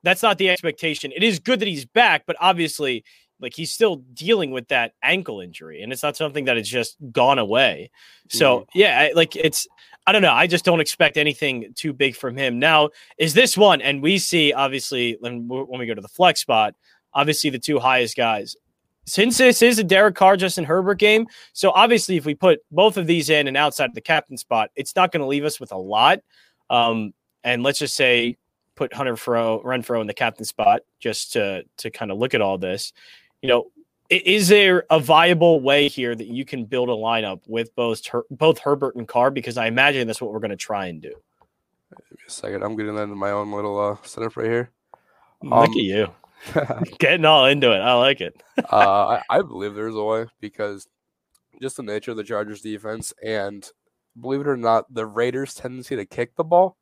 that's 0.04 0.24
not 0.24 0.38
the 0.38 0.50
expectation. 0.50 1.12
It 1.16 1.24
is 1.24 1.40
good 1.40 1.60
that 1.60 1.68
he's 1.68 1.86
back, 1.86 2.24
but 2.26 2.36
obviously 2.40 3.04
like 3.40 3.54
he's 3.54 3.72
still 3.72 3.98
dealing 4.14 4.52
with 4.52 4.68
that 4.70 4.94
ankle 5.04 5.42
injury 5.42 5.82
and 5.82 5.92
it's 5.92 6.04
not 6.04 6.18
something 6.18 6.46
that 6.46 6.58
has 6.58 6.68
just 6.68 6.98
gone 7.12 7.40
away 7.40 7.92
so 8.30 8.62
mm-hmm. 8.62 8.80
yeah 8.80 9.10
like 9.16 9.36
it's 9.36 9.68
i 10.08 10.12
don't 10.12 10.24
know 10.24 10.34
i 10.34 10.48
just 10.48 10.66
don't 10.66 10.82
expect 10.82 11.18
anything 11.18 11.72
too 11.76 11.94
big 11.94 12.16
from 12.16 12.36
him. 12.36 12.58
Now 12.58 12.90
is 13.20 13.36
this 13.36 13.56
one 13.56 13.82
and 13.82 14.02
we 14.02 14.18
see 14.18 14.54
obviously 14.54 15.18
when, 15.20 15.48
when 15.48 15.80
we 15.80 15.86
go 15.86 15.94
to 15.94 16.02
the 16.02 16.08
flex 16.08 16.42
spot 16.42 16.74
obviously 17.14 17.50
the 17.50 17.60
two 17.60 17.80
highest 17.80 18.16
guys. 18.16 18.56
Since 19.06 19.38
this 19.38 19.62
is 19.62 19.80
a 19.80 19.84
Derek 19.84 20.16
Carr, 20.16 20.36
Justin 20.36 20.66
Herbert 20.66 21.00
game, 21.00 21.28
so 21.54 21.72
obviously 21.72 22.18
if 22.18 22.26
we 22.26 22.36
put 22.36 22.60
both 22.72 22.98
of 22.98 23.08
these 23.08 23.30
in 23.30 23.48
and 23.48 23.56
outside 23.56 23.90
of 23.90 23.96
the 23.96 24.02
captain 24.02 24.38
spot, 24.38 24.70
it's 24.76 24.96
not 24.98 25.12
going 25.14 25.22
to 25.22 25.28
leave 25.28 25.46
us 25.46 25.60
with 25.60 25.72
a 25.72 25.78
lot. 25.78 26.20
Um, 26.70 27.14
and 27.44 27.64
let's 27.64 27.80
just 27.80 27.96
say 27.96 28.38
put 28.76 28.94
Hunter 28.94 29.16
Fro, 29.16 29.62
Renfrow 29.64 30.02
in 30.02 30.08
the 30.08 30.14
captain 30.14 30.46
spot 30.46 30.82
just 31.00 31.34
to 31.34 31.64
to 31.78 31.90
kind 31.90 32.12
of 32.12 32.18
look 32.18 32.34
at 32.34 32.42
all 32.42 32.58
this. 32.58 32.92
You 33.42 33.48
know, 33.48 33.72
is 34.10 34.48
there 34.48 34.86
a 34.90 35.00
viable 35.00 35.60
way 35.60 35.88
here 35.88 36.16
that 36.16 36.28
you 36.28 36.46
can 36.46 36.66
build 36.66 36.90
a 36.90 36.94
lineup 36.94 37.42
with 37.48 37.76
both 37.76 38.06
Her- 38.08 38.26
both 38.32 38.60
Herbert 38.60 38.96
and 38.96 39.08
Carr? 39.08 39.32
Because 39.32 39.58
I 39.58 39.68
imagine 39.68 40.08
that's 40.08 40.22
what 40.22 40.32
we're 40.32 40.40
going 40.40 40.52
to 40.52 40.56
try 40.56 40.88
and 40.88 41.02
do. 41.02 41.10
Give 41.10 42.12
me 42.12 42.24
a 42.28 42.32
second. 42.32 42.64
I'm 42.64 42.76
getting 42.76 42.98
into 42.98 43.16
my 43.16 43.32
own 43.32 43.52
little 43.52 43.80
uh, 43.80 43.98
setup 44.04 44.38
right 44.38 44.48
here. 44.48 44.72
Look 45.44 45.54
um, 45.54 45.72
at 45.72 45.76
you, 45.76 46.08
getting 47.00 47.26
all 47.26 47.46
into 47.46 47.72
it. 47.72 47.80
I 47.80 47.94
like 47.94 48.22
it. 48.22 48.42
uh, 48.72 49.20
I, 49.30 49.38
I 49.38 49.42
believe 49.42 49.76
there's 49.76 49.96
a 49.96 50.04
way 50.04 50.26
because 50.40 50.88
just 51.62 51.78
the 51.78 51.84
nature 51.84 52.12
of 52.12 52.18
the 52.18 52.24
Chargers 52.24 52.62
defense 52.62 53.14
and 53.24 53.68
believe 54.20 54.42
it 54.42 54.48
or 54.48 54.58
not, 54.58 54.92
the 54.94 55.06
Raiders' 55.06 55.54
tendency 55.54 55.96
to 55.96 56.06
kick 56.06 56.36
the 56.36 56.44
ball. 56.44 56.78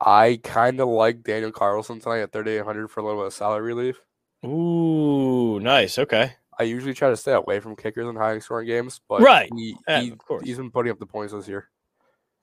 I 0.00 0.40
kind 0.42 0.80
of 0.80 0.88
like 0.88 1.22
Daniel 1.22 1.52
Carlson 1.52 2.00
tonight 2.00 2.20
at 2.20 2.32
3,800 2.32 2.88
for 2.88 3.00
a 3.00 3.04
little 3.04 3.20
bit 3.20 3.28
of 3.28 3.32
salary 3.32 3.62
relief. 3.62 4.00
Ooh, 4.44 5.60
nice. 5.60 5.98
Okay. 5.98 6.32
I 6.58 6.64
usually 6.64 6.94
try 6.94 7.10
to 7.10 7.16
stay 7.16 7.32
away 7.32 7.60
from 7.60 7.76
kickers 7.76 8.08
in 8.08 8.16
high 8.16 8.38
scoring 8.38 8.66
games, 8.66 9.00
but 9.08 9.20
right, 9.20 9.50
he, 9.56 9.76
yeah, 9.88 10.00
he, 10.00 10.10
of 10.10 10.18
course. 10.18 10.44
he's 10.44 10.56
been 10.56 10.70
putting 10.70 10.92
up 10.92 10.98
the 10.98 11.06
points 11.06 11.32
this 11.32 11.48
year, 11.48 11.68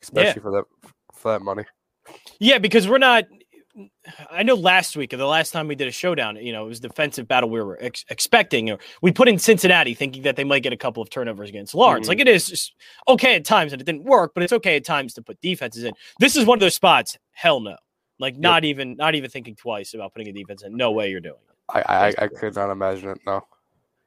especially 0.02 0.28
yeah. 0.28 0.42
for 0.42 0.52
that 0.52 0.66
for 1.14 1.32
that 1.32 1.42
money. 1.42 1.64
Yeah, 2.40 2.58
because 2.58 2.88
we're 2.88 2.98
not. 2.98 3.26
I 4.30 4.44
know 4.44 4.56
last 4.56 4.98
week 4.98 5.14
or 5.14 5.18
the 5.18 5.26
last 5.26 5.52
time 5.52 5.70
we 5.70 5.76
did 5.76 5.88
a 5.88 5.92
showdown, 5.92 6.36
you 6.36 6.52
know, 6.52 6.66
it 6.66 6.68
was 6.68 6.82
defensive 6.82 7.26
battle 7.26 7.50
we 7.50 7.62
were 7.62 7.78
ex- 7.80 8.04
expecting. 8.10 8.70
Or 8.70 8.80
we 9.02 9.14
put 9.14 9.30
in 9.30 9.40
Cincinnati 9.40 9.94
thinking 9.94 10.24
that 10.24 10.36
they 10.36 10.44
might 10.44 10.62
get 10.62 10.74
a 10.74 10.78
couple 10.78 11.02
of 11.02 11.10
turnovers 11.10 11.48
against 11.48 11.74
Lawrence. 11.74 12.04
Mm-hmm. 12.04 12.10
Like 12.10 12.20
it 12.20 12.28
is 12.28 12.74
okay 13.08 13.36
at 13.36 13.46
times, 13.46 13.72
and 13.72 13.82
it 13.82 13.86
didn't 13.86 14.04
work, 14.04 14.34
but 14.34 14.44
it's 14.44 14.52
okay 14.52 14.76
at 14.76 14.84
times 14.84 15.14
to 15.14 15.22
put 15.22 15.40
defenses 15.40 15.86
in. 15.86 15.94
This 16.20 16.36
is 16.36 16.46
one 16.46 16.58
of 16.58 16.60
those 16.60 16.76
spots. 16.76 17.18
Hell 17.32 17.62
no. 17.62 17.78
Like 18.20 18.38
not 18.38 18.64
yep. 18.64 18.72
even 18.72 18.98
not 18.98 19.16
even 19.16 19.30
thinking 19.30 19.56
twice 19.56 19.94
about 19.94 20.14
putting 20.14 20.28
a 20.28 20.34
defense 20.34 20.64
in. 20.64 20.76
No 20.76 20.92
way 20.92 21.10
you're 21.10 21.22
doing 21.22 21.36
it. 21.50 21.51
I, 21.74 21.82
I, 21.82 22.14
I 22.18 22.28
could 22.28 22.56
not 22.56 22.70
imagine 22.72 23.10
it. 23.10 23.20
No. 23.26 23.46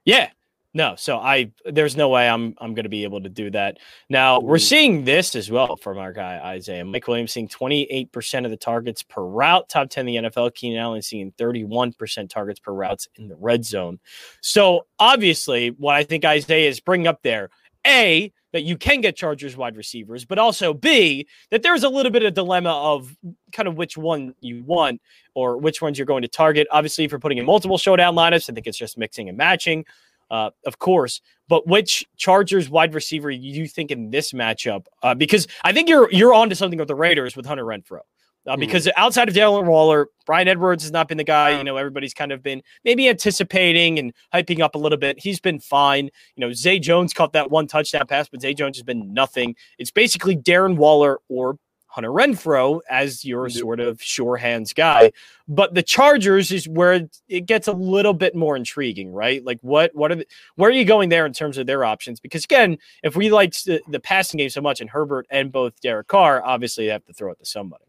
Yeah. 0.05 0.31
No, 0.77 0.97
so 0.97 1.19
I 1.19 1.53
there's 1.65 1.97
no 1.97 2.09
way 2.09 2.29
I'm 2.29 2.57
I'm 2.59 2.75
going 2.75 2.83
to 2.83 2.89
be 2.89 3.05
able 3.05 3.23
to 3.23 3.29
do 3.29 3.49
that. 3.53 3.79
Now 4.11 4.41
we're 4.41 4.59
seeing 4.59 5.05
this 5.05 5.37
as 5.37 5.49
well 5.49 5.77
from 5.77 5.99
our 5.99 6.13
guy 6.13 6.41
Isaiah 6.45 6.85
Mike 6.85 7.07
Williams 7.07 7.31
seeing 7.31 7.47
28 7.47 8.11
percent 8.11 8.45
of 8.45 8.51
the 8.51 8.57
targets 8.57 9.05
per 9.05 9.23
route, 9.23 9.69
top 9.69 9.89
10 9.89 10.09
in 10.09 10.25
the 10.25 10.29
NFL. 10.29 10.53
Keenan 10.53 10.81
Allen 10.81 11.01
seeing 11.01 11.33
31 11.39 11.93
percent 11.93 12.29
targets 12.29 12.59
per 12.59 12.73
routes 12.73 13.07
in 13.15 13.29
the 13.29 13.37
red 13.37 13.65
zone. 13.65 14.01
So 14.41 14.87
obviously, 14.99 15.69
what 15.71 15.95
I 15.95 16.03
think 16.03 16.25
Isaiah 16.25 16.69
is 16.69 16.81
bringing 16.81 17.07
up 17.07 17.23
there, 17.23 17.51
a 17.87 18.33
that 18.55 18.63
you 18.63 18.79
can 18.79 19.01
get 19.01 19.17
Chargers 19.17 19.57
wide 19.57 19.77
receivers, 19.77 20.25
but 20.25 20.39
also 20.39 20.73
B, 20.73 21.27
that 21.51 21.65
there's 21.65 21.83
a 21.83 21.89
little 21.89 22.13
bit 22.13 22.23
of 22.23 22.35
dilemma 22.35 22.71
of 22.71 23.17
kind 23.51 23.67
of 23.67 23.77
which 23.77 23.97
one 23.97 24.33
you 24.41 24.63
want 24.63 25.03
or 25.35 25.59
which 25.59 25.83
ones 25.83 25.99
you're 25.99 26.07
going 26.07 26.23
to 26.23 26.29
target. 26.29 26.69
Obviously, 26.71 27.03
if 27.03 27.11
you're 27.11 27.19
putting 27.19 27.39
in 27.39 27.47
multiple 27.47 27.79
showdown 27.79 28.15
lineups, 28.15 28.49
I 28.49 28.55
think 28.55 28.69
it's 28.69 28.79
just 28.79 28.97
mixing 28.97 29.29
and 29.29 29.37
matching, 29.37 29.85
uh, 30.31 30.51
of 30.67 30.79
course. 30.79 31.21
But 31.49 31.67
which 31.67 32.07
Chargers 32.17 32.71
wide 32.71 32.95
receiver 32.95 33.29
you 33.29 33.67
think 33.67 33.91
in 33.91 34.11
this 34.11 34.31
matchup? 34.31 34.87
Uh, 35.03 35.17
because 35.17 35.49
I 35.65 35.73
think 35.73 35.89
you're 35.89 36.09
you're 36.13 36.33
on 36.33 36.49
to 36.49 36.55
something 36.55 36.79
with 36.79 36.87
the 36.87 36.95
Raiders 36.95 37.35
with 37.35 37.47
Hunter 37.47 37.65
Renfrow. 37.65 38.03
Uh, 38.47 38.53
mm-hmm. 38.53 38.61
because 38.61 38.87
mm-hmm. 38.87 39.03
outside 39.03 39.29
of 39.29 39.35
Darren 39.35 39.67
Waller, 39.67 40.09
Bryan 40.27 40.49
Edwards 40.49 40.83
has 40.85 40.93
not 40.93 41.09
been 41.09 41.19
the 41.19 41.25
guy. 41.25 41.57
You 41.57 41.65
know, 41.65 41.77
everybody's 41.77 42.15
kind 42.15 42.33
of 42.33 42.43
been 42.43 42.63
maybe 42.85 43.09
anticipating 43.09 43.99
and 43.99 44.13
hyping 44.33 44.61
up 44.61 44.75
a 44.75 44.79
little 44.79 44.99
bit. 44.99 45.19
He's 45.19 45.41
been 45.41 45.61
fine. 45.61 46.11
You 46.37 46.47
know, 46.47 46.53
Zay 46.53 46.79
Jones 46.79 47.13
caught 47.13 47.33
that 47.33 47.51
one 47.51 47.67
touchdown 47.67 48.07
pass, 48.07 48.29
but 48.29 48.43
Zay 48.43 48.55
Jones 48.55 48.77
has 48.77 48.83
been 48.85 49.13
nothing. 49.15 49.55
It's 49.79 49.91
basically 49.91 50.37
Darren 50.37 50.77
Waller 50.77 51.19
or 51.29 51.59
Hunter 51.95 52.11
Renfrow 52.11 52.81
as 52.91 53.25
your 53.25 53.49
sort 53.49 53.79
of 53.79 54.03
sure 54.03 54.37
hands 54.37 54.73
guy. 54.73 55.13
But 55.47 55.75
the 55.75 55.83
Chargers 55.83 56.51
is 56.51 56.69
where 56.69 57.09
it 57.29 57.47
gets 57.47 57.69
a 57.69 57.73
little 57.73 58.13
bit 58.15 58.35
more 58.35 58.57
intriguing, 58.57 59.13
right? 59.13 59.45
Like 59.45 59.61
what 59.61 59.95
what 59.95 60.11
are 60.11 60.17
the, 60.17 60.27
where 60.57 60.69
are 60.69 60.73
you 60.73 60.85
going 60.85 61.09
there 61.09 61.25
in 61.25 61.33
terms 61.33 61.57
of 61.57 61.69
their 61.69 61.85
options? 61.85 62.19
Because 62.19 62.43
again, 62.43 62.79
if 63.05 63.15
we 63.15 63.31
like 63.31 63.53
the, 63.63 63.81
the 63.89 64.01
passing 64.01 64.39
game 64.39 64.51
so 64.51 64.61
much 64.61 64.81
and 64.81 64.91
Herbert 64.91 65.29
and 65.31 65.53
both 65.53 65.81
Derek 65.83 66.09
Carr, 66.09 66.45
obviously 66.45 66.87
they 66.87 66.93
have 66.93 67.05
to 67.05 67.13
throw 67.13 67.31
it 67.31 67.39
to 67.39 67.47
somebody. 67.47 67.85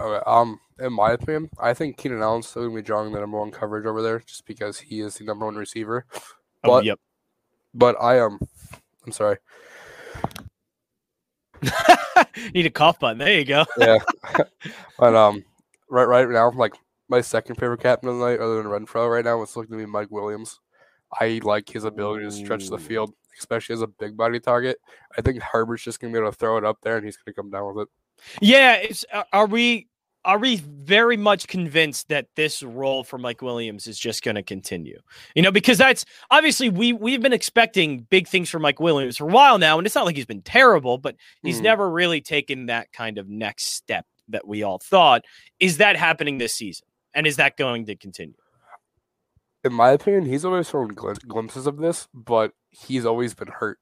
Okay. 0.00 0.22
Um, 0.26 0.60
in 0.78 0.92
my 0.92 1.12
opinion, 1.12 1.50
I 1.58 1.74
think 1.74 1.96
Keenan 1.96 2.22
Allen's 2.22 2.46
still 2.46 2.62
gonna 2.62 2.74
be 2.74 2.82
drawing 2.82 3.12
the 3.12 3.20
number 3.20 3.38
one 3.38 3.50
coverage 3.50 3.86
over 3.86 4.02
there, 4.02 4.20
just 4.20 4.46
because 4.46 4.78
he 4.78 5.00
is 5.00 5.16
the 5.16 5.24
number 5.24 5.44
one 5.44 5.56
receiver. 5.56 6.06
Oh, 6.14 6.20
but 6.62 6.70
oh, 6.70 6.80
yep. 6.80 7.00
But 7.74 7.96
I 8.00 8.18
am. 8.18 8.32
Um, 8.32 8.40
I'm 9.06 9.12
sorry. 9.12 9.38
Need 12.54 12.66
a 12.66 12.70
cough 12.70 13.00
button. 13.00 13.18
There 13.18 13.38
you 13.38 13.44
go. 13.44 13.64
yeah. 13.76 13.98
But 14.98 15.14
um, 15.14 15.44
right 15.88 16.04
right 16.04 16.28
now, 16.28 16.50
like 16.50 16.74
my 17.08 17.20
second 17.20 17.54
favorite 17.56 17.80
captain 17.80 18.08
of 18.08 18.18
the 18.18 18.24
night, 18.24 18.40
other 18.40 18.62
than 18.62 18.66
Renfrow, 18.66 19.10
right 19.10 19.24
now, 19.24 19.40
it's 19.42 19.56
looking 19.56 19.78
to 19.78 19.84
be 19.84 19.86
Mike 19.86 20.10
Williams. 20.10 20.60
I 21.20 21.40
like 21.42 21.68
his 21.68 21.84
ability 21.84 22.24
to 22.24 22.32
stretch 22.32 22.68
the 22.68 22.78
field, 22.78 23.14
especially 23.38 23.74
as 23.74 23.82
a 23.82 23.86
big 23.86 24.16
body 24.16 24.40
target. 24.40 24.78
I 25.16 25.22
think 25.22 25.40
Herbert's 25.40 25.84
just 25.84 26.00
gonna 26.00 26.12
be 26.12 26.18
able 26.18 26.30
to 26.30 26.36
throw 26.36 26.58
it 26.58 26.64
up 26.64 26.78
there, 26.82 26.96
and 26.96 27.04
he's 27.04 27.16
gonna 27.16 27.34
come 27.34 27.50
down 27.50 27.74
with 27.74 27.84
it. 27.84 27.88
Yeah, 28.40 28.74
it's 28.74 29.04
are 29.32 29.46
we 29.46 29.87
are 30.24 30.38
we 30.38 30.56
very 30.56 31.16
much 31.16 31.46
convinced 31.46 32.08
that 32.08 32.26
this 32.34 32.62
role 32.62 33.04
for 33.04 33.18
Mike 33.18 33.40
Williams 33.40 33.86
is 33.86 33.98
just 33.98 34.22
going 34.22 34.34
to 34.34 34.42
continue? 34.42 34.98
You 35.34 35.42
know, 35.42 35.52
because 35.52 35.78
that's 35.78 36.04
obviously 36.30 36.68
we 36.68 36.92
we've 36.92 37.22
been 37.22 37.32
expecting 37.32 38.00
big 38.10 38.28
things 38.28 38.50
from 38.50 38.62
Mike 38.62 38.80
Williams 38.80 39.16
for 39.16 39.24
a 39.28 39.32
while 39.32 39.58
now, 39.58 39.78
and 39.78 39.86
it's 39.86 39.94
not 39.94 40.04
like 40.04 40.16
he's 40.16 40.26
been 40.26 40.42
terrible, 40.42 40.98
but 40.98 41.16
he's 41.42 41.60
mm. 41.60 41.64
never 41.64 41.90
really 41.90 42.20
taken 42.20 42.66
that 42.66 42.92
kind 42.92 43.18
of 43.18 43.28
next 43.28 43.74
step 43.74 44.06
that 44.28 44.46
we 44.46 44.62
all 44.62 44.78
thought. 44.78 45.24
Is 45.60 45.78
that 45.78 45.96
happening 45.96 46.38
this 46.38 46.54
season? 46.54 46.86
And 47.14 47.26
is 47.26 47.36
that 47.36 47.56
going 47.56 47.86
to 47.86 47.96
continue? 47.96 48.36
In 49.64 49.72
my 49.72 49.90
opinion, 49.90 50.24
he's 50.26 50.44
always 50.44 50.68
shown 50.68 50.88
glimpses 50.88 51.66
of 51.66 51.78
this, 51.78 52.06
but 52.14 52.52
he's 52.70 53.04
always 53.04 53.34
been 53.34 53.48
hurt. 53.48 53.78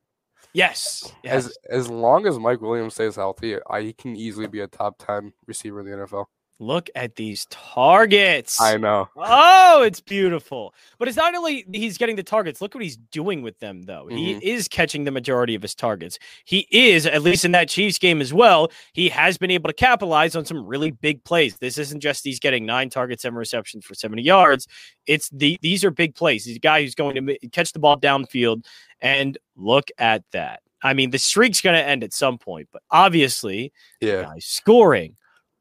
Yes. 0.56 1.12
yes. 1.22 1.34
As 1.34 1.58
as 1.68 1.90
long 1.90 2.26
as 2.26 2.38
Mike 2.38 2.62
Williams 2.62 2.94
stays 2.94 3.16
healthy, 3.16 3.56
I, 3.68 3.82
he 3.82 3.92
can 3.92 4.16
easily 4.16 4.46
be 4.46 4.60
a 4.60 4.66
top 4.66 4.96
ten 4.98 5.34
receiver 5.46 5.80
in 5.80 5.86
the 5.86 6.06
NFL. 6.06 6.26
Look 6.58 6.88
at 6.94 7.16
these 7.16 7.46
targets. 7.50 8.58
I 8.62 8.78
know. 8.78 9.10
Oh, 9.14 9.82
it's 9.82 10.00
beautiful. 10.00 10.74
But 10.98 11.08
it's 11.08 11.16
not 11.16 11.34
only 11.34 11.66
he's 11.70 11.98
getting 11.98 12.16
the 12.16 12.22
targets. 12.22 12.62
Look 12.62 12.74
what 12.74 12.82
he's 12.82 12.96
doing 12.96 13.42
with 13.42 13.58
them, 13.58 13.82
though. 13.82 14.06
Mm-hmm. 14.06 14.16
He 14.16 14.52
is 14.52 14.66
catching 14.66 15.04
the 15.04 15.10
majority 15.10 15.54
of 15.54 15.60
his 15.60 15.74
targets. 15.74 16.18
He 16.46 16.66
is, 16.70 17.04
at 17.04 17.20
least 17.20 17.44
in 17.44 17.52
that 17.52 17.68
Chiefs 17.68 17.98
game 17.98 18.22
as 18.22 18.32
well, 18.32 18.72
he 18.94 19.10
has 19.10 19.36
been 19.36 19.50
able 19.50 19.68
to 19.68 19.74
capitalize 19.74 20.34
on 20.34 20.46
some 20.46 20.64
really 20.64 20.92
big 20.92 21.22
plays. 21.24 21.58
This 21.58 21.76
isn't 21.76 22.00
just 22.00 22.24
he's 22.24 22.40
getting 22.40 22.64
nine 22.64 22.88
targets, 22.88 23.20
seven 23.20 23.36
receptions 23.36 23.84
for 23.84 23.94
70 23.94 24.22
yards. 24.22 24.66
It's 25.06 25.28
the 25.28 25.58
these 25.60 25.84
are 25.84 25.90
big 25.90 26.14
plays. 26.14 26.46
He's 26.46 26.56
a 26.56 26.60
guy 26.60 26.80
who's 26.80 26.94
going 26.94 27.26
to 27.26 27.48
catch 27.50 27.74
the 27.74 27.80
ball 27.80 28.00
downfield. 28.00 28.64
And 29.00 29.36
look 29.56 29.88
at 29.98 30.24
that. 30.32 30.60
I 30.82 30.94
mean, 30.94 31.10
the 31.10 31.18
streak's 31.18 31.60
going 31.60 31.76
to 31.76 31.86
end 31.86 32.04
at 32.04 32.12
some 32.12 32.38
point, 32.38 32.68
but 32.72 32.82
obviously, 32.90 33.72
yeah, 34.00 34.32
scoring 34.38 35.16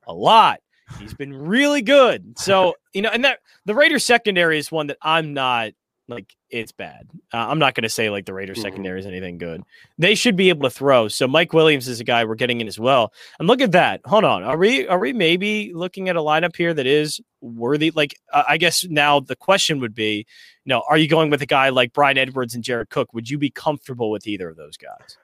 a 0.08 0.14
lot 0.14 0.60
He's 1.00 1.14
been 1.14 1.34
really 1.34 1.82
good. 1.82 2.38
So, 2.38 2.76
you 2.94 3.02
know, 3.02 3.10
and 3.10 3.26
that 3.26 3.40
the 3.66 3.76
Raiders 3.76 4.04
secondary 4.04 4.58
is 4.58 4.72
one 4.72 4.88
that 4.88 4.98
I'm 5.02 5.34
not 5.34 5.72
like 6.08 6.36
it's 6.50 6.72
bad. 6.72 7.08
Uh, 7.34 7.38
I'm 7.38 7.60
not 7.60 7.74
going 7.74 7.84
to 7.84 7.90
say 7.90 8.10
like 8.10 8.26
the 8.26 8.34
Raiders 8.34 8.58
mm-hmm. 8.58 8.64
secondary 8.64 9.00
is 9.00 9.06
anything 9.06 9.38
good. 9.38 9.64
They 9.98 10.16
should 10.16 10.36
be 10.36 10.50
able 10.50 10.64
to 10.64 10.70
throw. 10.70 11.08
So 11.08 11.28
Mike 11.28 11.54
Williams 11.54 11.88
is 11.88 12.00
a 12.00 12.04
guy 12.04 12.24
we're 12.26 12.36
getting 12.36 12.62
in 12.62 12.68
as 12.68 12.80
well. 12.80 13.12
And 13.40 13.48
look 13.48 13.62
at 13.62 13.72
that. 13.72 14.02
Hold 14.06 14.24
on. 14.24 14.44
Are 14.44 14.58
we 14.58 14.88
are 14.88 15.00
we 15.00 15.14
maybe 15.14 15.72
looking 15.74 16.10
at 16.10 16.16
a 16.16 16.22
lineup 16.22 16.56
here 16.56 16.74
that 16.74 16.86
is 16.86 17.20
worthy? 17.42 17.92
Like 17.92 18.16
uh, 18.32 18.44
I 18.48 18.58
guess 18.58 18.86
now 18.86 19.20
the 19.20 19.36
question 19.36 19.80
would 19.80 19.96
be, 19.96 20.26
you 20.66 20.70
know, 20.70 20.84
are 20.90 20.98
you 20.98 21.08
going 21.08 21.30
with 21.30 21.42
a 21.42 21.48
guy 21.48 21.70
like 21.70 21.94
Bryan 21.94 22.18
Edwards 22.18 22.54
and 22.54 22.64
Jared 22.64 22.90
Cook? 22.90 23.14
Would 23.14 23.30
you 23.30 23.38
be 23.38 23.50
comfortable 23.50 24.12
with 24.12 24.28
either 24.28 24.50
of 24.50 24.58
those 24.58 24.78
guys? 24.78 25.18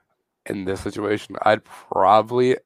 In 0.47 0.65
this 0.65 0.81
situation, 0.81 1.35
I'd 1.43 1.63
probably 1.63 2.57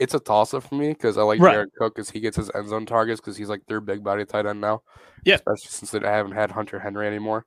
it's 0.00 0.14
a 0.14 0.18
toss 0.18 0.54
up 0.54 0.64
for 0.64 0.74
me 0.74 0.88
because 0.88 1.18
I 1.18 1.22
like 1.22 1.40
right. 1.40 1.52
Jared 1.52 1.74
Cook 1.78 1.94
because 1.94 2.10
he 2.10 2.20
gets 2.20 2.36
his 2.36 2.50
end 2.54 2.70
zone 2.70 2.86
targets 2.86 3.20
because 3.20 3.36
he's 3.36 3.50
like 3.50 3.60
their 3.68 3.80
big 3.80 4.02
body 4.02 4.24
tight 4.24 4.46
end 4.46 4.60
now. 4.60 4.82
Yeah, 5.24 5.34
especially 5.34 5.68
since 5.68 5.90
they 5.90 6.00
haven't 6.00 6.32
had 6.32 6.50
Hunter 6.50 6.80
Henry 6.80 7.06
anymore. 7.06 7.44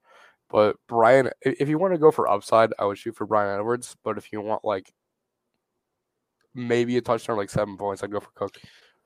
But 0.52 0.76
Brian, 0.88 1.32
if 1.42 1.68
you 1.68 1.80
want 1.80 1.96
to 1.96 2.00
go 2.00 2.12
for 2.12 2.30
upside, 2.30 2.72
I 2.78 2.86
would 2.86 3.00
shoot 3.00 3.16
for 3.16 3.26
Bryan 3.26 3.60
Edwards. 3.60 3.96
But 4.04 4.20
if 4.20 4.32
you 4.32 4.40
want 4.40 4.64
like 4.64 4.94
maybe 6.54 6.96
a 6.96 7.02
touchdown, 7.02 7.38
like 7.38 7.50
seven 7.50 7.76
points, 7.76 8.04
I'd 8.04 8.12
go 8.12 8.20
for 8.20 8.30
Cook. 8.36 8.56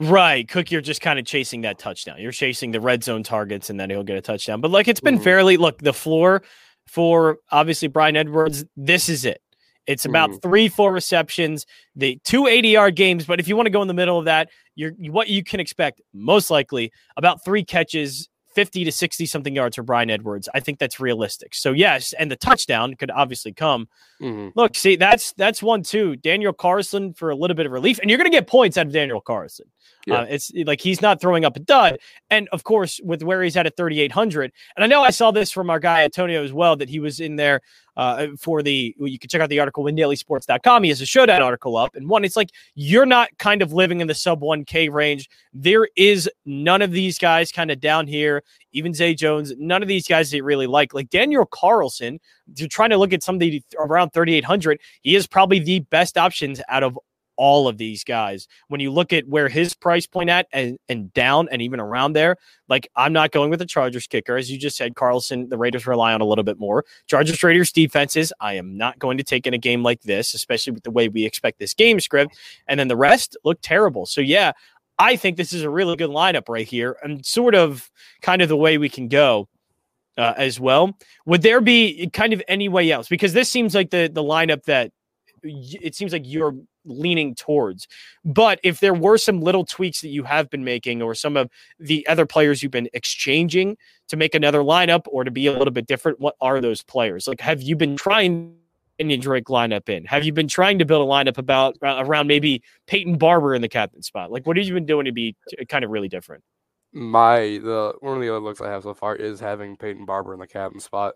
Right, 0.02 0.48
Cook, 0.48 0.70
you're 0.70 0.82
just 0.82 1.02
kind 1.02 1.18
of 1.18 1.26
chasing 1.26 1.62
that 1.62 1.80
touchdown. 1.80 2.18
You're 2.20 2.34
chasing 2.34 2.72
the 2.72 2.82
red 2.82 3.04
zone 3.04 3.24
targets, 3.24 3.70
and 3.70 3.80
then 3.80 3.90
he'll 3.90 4.04
get 4.04 4.18
a 4.18 4.22
touchdown. 4.22 4.60
But 4.60 4.72
like 4.72 4.90
it's 4.90 5.00
been 5.00 5.16
mm-hmm. 5.16 5.24
fairly 5.24 5.56
look 5.56 5.80
the 5.80 5.94
floor 5.94 6.44
for 6.86 7.38
obviously 7.50 7.88
Bryan 7.88 8.18
Edwards. 8.18 8.66
This 8.76 9.08
is 9.08 9.24
it. 9.24 9.42
It's 9.88 10.06
about 10.06 10.30
mm. 10.30 10.42
three, 10.42 10.68
four 10.68 10.92
receptions, 10.92 11.66
the 11.96 12.20
two 12.24 12.46
80 12.48 12.70
yard 12.70 12.96
games. 12.96 13.26
But 13.26 13.40
if 13.40 13.48
you 13.48 13.56
want 13.56 13.68
to 13.68 13.72
go 13.72 13.82
in 13.82 13.88
the 13.88 13.94
middle 13.94 14.20
of 14.20 14.26
that, 14.26 14.50
you're 14.76 14.92
what 14.92 15.30
you 15.30 15.44
can 15.44 15.60
expect 15.60 16.02
most 16.14 16.52
likely 16.52 16.92
about 17.16 17.44
three 17.44 17.64
catches, 17.64 18.30
50 18.54 18.84
to 18.86 18.92
60 18.92 19.26
something 19.26 19.56
yards 19.56 19.76
for 19.76 19.84
Bryan 19.84 20.10
Edwards. 20.10 20.50
I 20.54 20.60
think 20.60 20.80
that's 20.80 21.00
realistic. 21.00 21.56
So 21.56 21.72
yes, 21.72 22.14
and 22.14 22.30
the 22.30 22.36
touchdown 22.36 22.96
could 22.96 23.12
obviously 23.12 23.54
come. 23.54 23.88
Mm-hmm. 24.22 24.50
Look, 24.60 24.76
see, 24.76 24.96
that's 24.96 25.34
that's 25.34 25.64
one 25.64 25.84
too. 25.84 26.16
Daniel 26.18 26.54
Carlson 26.54 27.14
for 27.14 27.30
a 27.30 27.36
little 27.36 27.56
bit 27.56 27.66
of 27.66 27.72
relief, 27.72 28.00
and 28.00 28.10
you're 28.10 28.18
going 28.18 28.30
to 28.30 28.36
get 28.36 28.48
points 28.48 28.78
out 28.78 28.88
of 28.88 28.94
Daniel 28.94 29.22
Carlson. 29.22 29.68
Yeah. 30.08 30.22
Uh, 30.22 30.26
it's 30.30 30.52
like 30.66 30.80
he's 30.80 31.02
not 31.02 31.20
throwing 31.20 31.44
up 31.44 31.58
a 31.58 31.60
dud. 31.60 31.98
And 32.30 32.48
of 32.54 32.64
course, 32.64 33.02
with 33.04 33.24
where 33.24 33.44
he's 33.44 33.58
at 33.58 33.66
at 33.66 33.76
3,800. 33.76 34.54
And 34.76 34.84
I 34.84 34.88
know 34.88 35.04
I 35.04 35.10
saw 35.10 35.32
this 35.32 35.52
from 35.52 35.70
our 35.70 35.80
guy 35.80 36.04
Antonio 36.04 36.44
as 36.44 36.54
well, 36.54 36.78
that 36.78 36.90
he 36.90 37.00
was 37.00 37.20
in 37.20 37.36
there 37.36 37.62
uh, 37.98 38.28
for 38.40 38.64
the, 38.64 38.96
you 38.98 39.20
can 39.20 39.28
check 39.28 39.42
out 39.42 39.50
the 39.50 39.60
article, 39.60 39.84
windailysports.com. 39.84 40.84
He 40.84 40.90
has 40.90 41.02
a 41.02 41.06
showdown 41.06 41.42
article 41.42 41.76
up. 41.76 41.96
And 41.96 42.08
one, 42.08 42.24
it's 42.24 42.38
like 42.38 42.52
you're 42.76 43.06
not 43.06 43.30
kind 43.38 43.62
of 43.62 43.74
living 43.74 44.00
in 44.00 44.08
the 44.08 44.14
sub 44.14 44.40
1K 44.40 44.90
range. 44.92 45.30
There 45.54 45.90
is 45.98 46.30
none 46.46 46.82
of 46.82 46.92
these 46.92 47.18
guys 47.18 47.52
kind 47.52 47.70
of 47.70 47.82
down 47.82 48.08
here, 48.08 48.44
even 48.72 48.94
Zay 48.94 49.14
Jones, 49.14 49.52
none 49.58 49.82
of 49.82 49.90
these 49.90 50.08
guys 50.08 50.32
that 50.32 50.44
really 50.44 50.68
like. 50.68 50.94
Like 50.94 51.10
Daniel 51.10 51.46
Carlson, 51.46 52.20
you're 52.56 52.70
trying 52.70 52.92
to 52.92 52.98
look 52.98 53.12
at 53.12 53.24
somebody 53.24 53.64
around 53.78 54.12
3,800. 54.12 54.80
He 55.02 55.16
is 55.16 55.28
probably 55.28 55.60
the 55.60 55.80
best 55.80 56.18
options 56.18 56.62
out 56.70 56.84
of 56.84 56.98
all 57.38 57.68
of 57.68 57.78
these 57.78 58.04
guys. 58.04 58.48
When 58.68 58.82
you 58.82 58.92
look 58.92 59.14
at 59.14 59.28
where 59.28 59.48
his 59.48 59.74
price 59.74 60.06
point 60.06 60.30
at 60.30 60.48
and, 60.52 60.78
and 60.90 61.14
down 61.14 61.48
and 61.52 61.62
even 61.62 61.80
around 61.80 62.14
there, 62.14 62.36
like 62.68 62.90
I'm 62.96 63.14
not 63.14 63.32
going 63.32 63.50
with 63.50 63.60
the 63.60 63.66
Chargers 63.66 64.08
kicker. 64.08 64.36
As 64.36 64.52
you 64.52 64.58
just 64.58 64.76
said, 64.76 64.96
Carlson, 64.96 65.50
the 65.50 65.58
Raiders 65.58 65.88
rely 65.88 66.14
on 66.14 66.22
a 66.22 66.26
little 66.26 66.44
bit 66.44 66.60
more. 66.60 66.84
Chargers 67.08 67.42
Raiders 67.42 67.72
defenses, 67.72 68.34
I 68.40 68.54
am 68.56 68.78
not 68.78 69.00
going 69.00 69.18
to 69.18 69.24
take 69.24 69.48
in 69.48 69.54
a 69.54 69.58
game 69.58 69.84
like 69.84 70.02
this, 70.02 70.34
especially 70.34 70.74
with 70.74 70.84
the 70.84 70.92
way 70.92 71.08
we 71.08 71.26
expect 71.26 71.60
this 71.60 71.74
game 71.74 72.00
script. 72.00 72.36
And 72.68 72.80
then 72.80 72.88
the 72.88 72.98
rest 72.98 73.38
look 73.46 73.60
terrible. 73.62 74.06
So 74.06 74.22
yeah, 74.22 74.52
I 75.00 75.16
think 75.16 75.38
this 75.38 75.54
is 75.54 75.64
a 75.64 75.70
really 75.70 75.96
good 75.96 76.10
lineup 76.10 76.50
right 76.50 76.68
here 76.68 76.98
and 77.04 77.26
sort 77.26 77.56
of 77.56 77.90
kind 78.22 78.42
of 78.42 78.50
the 78.50 78.58
way 78.58 78.78
we 78.78 78.90
can 78.90 79.08
go. 79.08 79.48
Uh, 80.20 80.34
as 80.36 80.60
well, 80.60 80.98
would 81.28 81.44
there 81.44 81.62
be 81.62 82.10
kind 82.12 82.34
of 82.34 82.42
any 82.48 82.68
way 82.68 82.90
else? 82.90 83.08
Because 83.08 83.34
this 83.34 83.48
seems 83.48 83.76
like 83.76 83.92
the 83.92 84.10
the 84.12 84.24
lineup 84.24 84.64
that 84.64 84.92
it 85.44 85.94
seems 85.94 86.12
like 86.12 86.24
you're 86.26 86.56
leaning 86.88 87.36
towards. 87.36 87.88
But 88.26 88.60
if 88.64 88.80
there 88.80 88.94
were 88.94 89.18
some 89.18 89.42
little 89.42 89.66
tweaks 89.66 90.02
that 90.02 90.10
you 90.10 90.24
have 90.24 90.50
been 90.50 90.64
making, 90.64 91.02
or 91.02 91.14
some 91.14 91.38
of 91.38 91.50
the 91.80 92.08
other 92.08 92.26
players 92.26 92.64
you've 92.64 92.72
been 92.72 92.90
exchanging 92.94 93.78
to 94.08 94.18
make 94.18 94.34
another 94.36 94.60
lineup 94.60 95.02
or 95.08 95.24
to 95.24 95.32
be 95.32 95.48
a 95.48 95.54
little 95.54 95.72
bit 95.72 95.88
different, 95.88 96.20
what 96.20 96.36
are 96.42 96.62
those 96.62 96.84
players? 96.84 97.28
Like, 97.28 97.42
have 97.42 97.62
you 97.62 97.76
been 97.76 97.96
trying? 97.96 98.56
Kenyan 99.00 99.22
Drake 99.22 99.46
lineup 99.46 99.90
in? 99.90 100.06
Have 100.06 100.24
you 100.24 100.34
been 100.34 100.48
trying 100.48 100.80
to 100.80 100.86
build 100.86 101.08
a 101.08 101.12
lineup 101.12 101.38
about 101.38 101.78
uh, 101.84 101.98
around 102.00 102.26
maybe 102.26 102.64
Peyton 102.88 103.18
Barber 103.18 103.54
in 103.54 103.62
the 103.62 103.70
captain 103.70 104.02
spot? 104.02 104.32
Like, 104.32 104.48
what 104.48 104.58
have 104.58 104.66
you 104.66 104.74
been 104.74 104.88
doing 104.88 105.06
to 105.06 105.12
be 105.12 105.36
kind 105.70 105.86
of 105.86 105.92
really 105.92 106.08
different? 106.08 106.44
My 106.94 107.60
the 107.64 107.94
one 108.00 108.16
of 108.16 108.22
the 108.22 108.30
other 108.30 108.40
looks 108.40 108.60
I 108.60 108.72
have 108.72 108.84
so 108.84 108.96
far 108.96 109.16
is 109.16 109.40
having 109.40 109.78
Peyton 109.78 110.06
Barber 110.06 110.34
in 110.34 110.40
the 110.40 110.48
captain 110.48 110.80
spot 110.80 111.14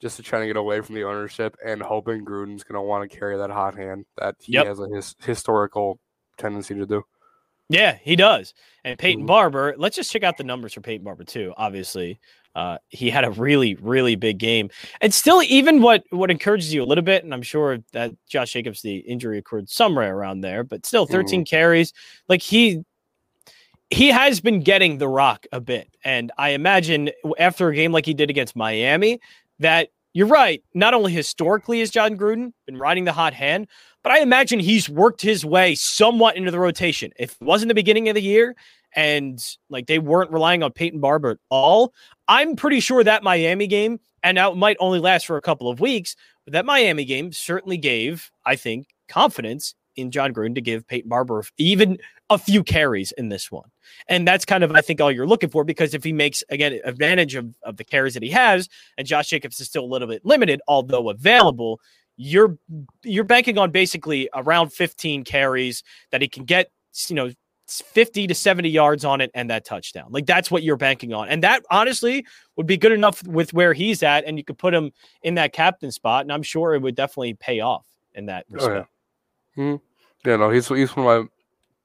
just 0.00 0.16
to 0.16 0.22
try 0.22 0.40
to 0.40 0.46
get 0.46 0.56
away 0.56 0.80
from 0.80 0.94
the 0.94 1.04
ownership 1.04 1.56
and 1.64 1.82
hoping 1.82 2.24
Gruden's 2.24 2.64
going 2.64 2.76
to 2.76 2.82
want 2.82 3.08
to 3.08 3.16
carry 3.16 3.36
that 3.36 3.50
hot 3.50 3.76
hand 3.76 4.06
that 4.18 4.36
he 4.40 4.54
yep. 4.54 4.66
has 4.66 4.80
a 4.80 4.88
his, 4.88 5.14
historical 5.20 5.98
tendency 6.38 6.74
to 6.74 6.86
do. 6.86 7.04
Yeah, 7.70 7.96
he 8.02 8.16
does. 8.16 8.52
And 8.84 8.98
Peyton 8.98 9.20
mm-hmm. 9.20 9.26
Barber, 9.26 9.74
let's 9.78 9.94
just 9.94 10.10
check 10.10 10.24
out 10.24 10.36
the 10.36 10.44
numbers 10.44 10.74
for 10.74 10.80
Peyton 10.80 11.04
Barber 11.04 11.22
too. 11.22 11.54
Obviously, 11.56 12.18
uh, 12.56 12.78
he 12.88 13.10
had 13.10 13.24
a 13.24 13.30
really, 13.30 13.76
really 13.76 14.16
big 14.16 14.38
game, 14.38 14.70
and 15.00 15.14
still, 15.14 15.40
even 15.44 15.80
what 15.80 16.02
what 16.10 16.32
encourages 16.32 16.74
you 16.74 16.82
a 16.82 16.84
little 16.84 17.04
bit, 17.04 17.22
and 17.22 17.32
I'm 17.32 17.42
sure 17.42 17.78
that 17.92 18.10
Josh 18.28 18.52
Jacobs 18.52 18.82
the 18.82 18.96
injury 18.96 19.38
occurred 19.38 19.68
somewhere 19.68 20.16
around 20.16 20.40
there, 20.40 20.64
but 20.64 20.84
still, 20.84 21.06
13 21.06 21.40
mm-hmm. 21.40 21.44
carries. 21.44 21.92
Like 22.28 22.42
he 22.42 22.82
he 23.90 24.08
has 24.08 24.40
been 24.40 24.60
getting 24.60 24.98
the 24.98 25.06
rock 25.06 25.46
a 25.52 25.60
bit, 25.60 25.96
and 26.04 26.32
I 26.38 26.50
imagine 26.50 27.10
after 27.38 27.68
a 27.68 27.74
game 27.74 27.92
like 27.92 28.06
he 28.06 28.14
did 28.14 28.30
against 28.30 28.56
Miami, 28.56 29.20
that 29.60 29.88
you're 30.12 30.26
right. 30.26 30.62
Not 30.74 30.92
only 30.92 31.12
historically 31.12 31.80
has 31.80 31.90
Jon 31.90 32.16
Gruden 32.16 32.52
been 32.66 32.76
riding 32.76 33.04
the 33.04 33.12
hot 33.12 33.32
hand, 33.32 33.68
but 34.02 34.12
I 34.12 34.20
imagine 34.20 34.58
he's 34.58 34.88
worked 34.88 35.22
his 35.22 35.44
way 35.44 35.74
somewhat 35.74 36.36
into 36.36 36.50
the 36.50 36.58
rotation. 36.58 37.12
If 37.18 37.32
it 37.32 37.44
wasn't 37.44 37.68
the 37.68 37.74
beginning 37.74 38.08
of 38.08 38.14
the 38.14 38.22
year 38.22 38.56
and 38.96 39.38
like 39.68 39.86
they 39.86 40.00
weren't 40.00 40.32
relying 40.32 40.62
on 40.62 40.72
Peyton 40.72 41.00
Barber 41.00 41.30
at 41.30 41.38
all, 41.48 41.94
I'm 42.26 42.56
pretty 42.56 42.80
sure 42.80 43.04
that 43.04 43.22
Miami 43.22 43.66
game, 43.66 44.00
and 44.22 44.34
now 44.34 44.50
it 44.50 44.56
might 44.56 44.76
only 44.80 44.98
last 44.98 45.26
for 45.26 45.36
a 45.36 45.42
couple 45.42 45.68
of 45.68 45.80
weeks, 45.80 46.16
but 46.44 46.52
that 46.52 46.66
Miami 46.66 47.04
game 47.04 47.32
certainly 47.32 47.76
gave, 47.76 48.30
I 48.44 48.56
think, 48.56 48.88
confidence 49.08 49.74
in 49.96 50.10
Jon 50.10 50.32
Gruden 50.32 50.54
to 50.54 50.60
give 50.60 50.86
Peyton 50.88 51.08
Barber 51.08 51.44
even 51.56 51.98
a 52.30 52.38
few 52.38 52.62
carries 52.62 53.12
in 53.12 53.28
this 53.28 53.50
one. 53.50 53.68
And 54.08 54.26
that's 54.26 54.44
kind 54.44 54.64
of, 54.64 54.72
I 54.72 54.80
think, 54.80 55.00
all 55.00 55.10
you're 55.10 55.26
looking 55.26 55.50
for 55.50 55.64
because 55.64 55.92
if 55.94 56.04
he 56.04 56.12
makes, 56.12 56.42
again, 56.48 56.80
advantage 56.84 57.34
of, 57.34 57.52
of 57.64 57.76
the 57.76 57.84
carries 57.84 58.14
that 58.14 58.22
he 58.22 58.30
has, 58.30 58.68
and 58.96 59.06
Josh 59.06 59.28
Jacobs 59.28 59.60
is 59.60 59.66
still 59.66 59.84
a 59.84 59.86
little 59.86 60.08
bit 60.08 60.24
limited, 60.24 60.62
although 60.68 61.10
available, 61.10 61.80
you're 62.16 62.56
you're 63.02 63.24
banking 63.24 63.58
on 63.58 63.70
basically 63.70 64.28
around 64.34 64.72
15 64.72 65.24
carries 65.24 65.82
that 66.10 66.22
he 66.22 66.28
can 66.28 66.44
get, 66.44 66.70
you 67.08 67.16
know, 67.16 67.30
50 67.66 68.26
to 68.26 68.34
70 68.34 68.68
yards 68.68 69.04
on 69.04 69.20
it 69.20 69.30
and 69.34 69.48
that 69.50 69.64
touchdown. 69.64 70.06
Like 70.10 70.26
that's 70.26 70.50
what 70.50 70.62
you're 70.62 70.76
banking 70.76 71.12
on. 71.12 71.28
And 71.28 71.42
that 71.44 71.64
honestly 71.70 72.26
would 72.56 72.66
be 72.66 72.76
good 72.76 72.92
enough 72.92 73.26
with 73.26 73.52
where 73.54 73.72
he's 73.72 74.02
at. 74.02 74.24
And 74.24 74.36
you 74.36 74.44
could 74.44 74.58
put 74.58 74.74
him 74.74 74.92
in 75.22 75.36
that 75.36 75.52
captain 75.52 75.90
spot. 75.92 76.22
And 76.22 76.32
I'm 76.32 76.42
sure 76.42 76.74
it 76.74 76.82
would 76.82 76.96
definitely 76.96 77.34
pay 77.34 77.60
off 77.60 77.86
in 78.14 78.26
that 78.26 78.44
respect. 78.50 78.88
Oh, 79.56 79.62
yeah. 79.62 79.64
Mm-hmm. 79.64 80.28
yeah, 80.28 80.36
no, 80.36 80.50
he's 80.50 80.68
he's 80.68 80.94
one 80.96 81.06
of 81.06 81.24
my 81.24 81.28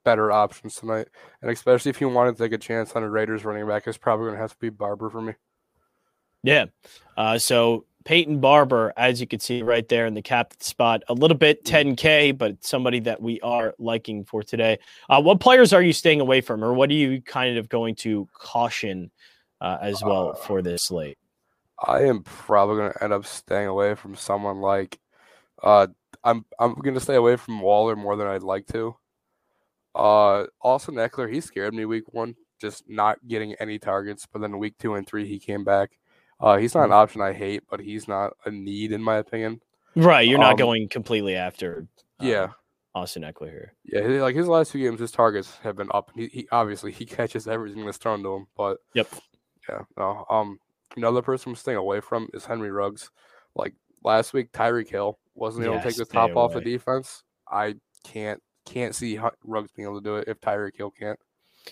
better 0.06 0.30
options 0.30 0.76
tonight. 0.76 1.08
And 1.42 1.50
especially 1.50 1.90
if 1.90 2.00
you 2.00 2.08
want 2.08 2.34
to 2.34 2.42
take 2.42 2.52
a 2.52 2.58
chance 2.58 2.92
on 2.92 3.02
a 3.02 3.10
Raiders 3.10 3.44
running 3.44 3.66
back, 3.66 3.88
it's 3.88 3.98
probably 3.98 4.26
going 4.26 4.36
to 4.36 4.40
have 4.40 4.52
to 4.52 4.58
be 4.58 4.68
Barber 4.70 5.10
for 5.10 5.20
me. 5.20 5.34
Yeah. 6.44 6.66
Uh, 7.16 7.38
so 7.38 7.86
Peyton 8.04 8.38
Barber, 8.38 8.92
as 8.96 9.20
you 9.20 9.26
can 9.26 9.40
see 9.40 9.64
right 9.64 9.86
there 9.88 10.06
in 10.06 10.14
the 10.14 10.22
captain 10.22 10.60
spot, 10.60 11.02
a 11.08 11.12
little 11.12 11.36
bit 11.36 11.64
10K, 11.64 12.38
but 12.38 12.64
somebody 12.64 13.00
that 13.00 13.20
we 13.20 13.40
are 13.40 13.74
liking 13.80 14.24
for 14.24 14.44
today. 14.44 14.78
Uh, 15.10 15.20
what 15.20 15.40
players 15.40 15.72
are 15.72 15.82
you 15.82 15.92
staying 15.92 16.20
away 16.20 16.40
from, 16.40 16.62
or 16.62 16.72
what 16.72 16.88
are 16.88 16.94
you 16.94 17.20
kind 17.20 17.58
of 17.58 17.68
going 17.68 17.96
to 17.96 18.28
caution 18.32 19.10
uh, 19.60 19.78
as 19.80 20.00
well 20.04 20.30
uh, 20.30 20.34
for 20.34 20.62
this 20.62 20.84
slate? 20.84 21.18
I 21.84 22.04
am 22.04 22.22
probably 22.22 22.76
going 22.76 22.92
to 22.92 23.02
end 23.02 23.12
up 23.12 23.26
staying 23.26 23.66
away 23.66 23.96
from 23.96 24.14
someone 24.14 24.60
like, 24.60 25.00
uh, 25.64 25.88
I'm 26.22 26.44
I'm 26.60 26.74
going 26.74 26.94
to 26.94 27.00
stay 27.00 27.16
away 27.16 27.34
from 27.36 27.60
Waller 27.60 27.96
more 27.96 28.16
than 28.16 28.28
I'd 28.28 28.44
like 28.44 28.66
to. 28.68 28.96
Uh, 29.96 30.46
Austin 30.60 30.96
Ekeler, 30.96 31.32
he 31.32 31.40
scared 31.40 31.74
me 31.74 31.86
week 31.86 32.12
one, 32.12 32.36
just 32.60 32.84
not 32.88 33.18
getting 33.26 33.54
any 33.54 33.78
targets, 33.78 34.26
but 34.30 34.40
then 34.40 34.58
week 34.58 34.74
two 34.78 34.94
and 34.94 35.06
three 35.06 35.26
he 35.26 35.38
came 35.38 35.64
back. 35.64 35.98
Uh, 36.38 36.58
he's 36.58 36.74
not 36.74 36.84
an 36.84 36.90
mm. 36.90 36.94
option 36.94 37.22
I 37.22 37.32
hate, 37.32 37.62
but 37.70 37.80
he's 37.80 38.06
not 38.06 38.34
a 38.44 38.50
need 38.50 38.92
in 38.92 39.02
my 39.02 39.16
opinion. 39.16 39.62
Right, 39.94 40.28
you're 40.28 40.38
not 40.38 40.52
um, 40.52 40.58
going 40.58 40.88
completely 40.88 41.34
after. 41.34 41.88
Uh, 42.20 42.26
yeah, 42.26 42.48
Austin 42.94 43.22
Ekeler 43.22 43.50
here. 43.50 43.72
Yeah, 43.84 44.22
like 44.22 44.36
his 44.36 44.48
last 44.48 44.72
two 44.72 44.78
games, 44.78 45.00
his 45.00 45.12
targets 45.12 45.56
have 45.62 45.76
been 45.76 45.88
up. 45.94 46.10
He, 46.14 46.26
he 46.26 46.48
obviously 46.52 46.92
he 46.92 47.04
catches 47.06 47.48
everything 47.48 47.86
that's 47.86 47.96
thrown 47.96 48.22
to 48.22 48.34
him, 48.34 48.46
but 48.54 48.78
yep, 48.92 49.08
yeah. 49.68 49.80
No, 49.96 50.26
um, 50.28 50.58
another 50.96 51.22
person 51.22 51.50
I'm 51.50 51.56
staying 51.56 51.78
away 51.78 52.00
from 52.00 52.28
is 52.34 52.44
Henry 52.44 52.70
Ruggs. 52.70 53.10
Like 53.54 53.74
last 54.04 54.34
week, 54.34 54.52
Tyreek 54.52 54.90
Hill 54.90 55.18
wasn't 55.34 55.64
able 55.64 55.78
to 55.78 55.82
take 55.82 55.96
the 55.96 56.04
top 56.04 56.32
away. 56.32 56.42
off 56.42 56.52
the 56.52 56.60
defense. 56.60 57.22
I 57.50 57.76
can't 58.04 58.42
can't 58.66 58.94
see 58.94 59.18
Ruggs 59.44 59.70
being 59.72 59.88
able 59.88 60.00
to 60.00 60.04
do 60.04 60.16
it 60.16 60.28
if 60.28 60.40
Tyreek 60.40 60.76
Hill 60.76 60.90
can't. 60.90 61.18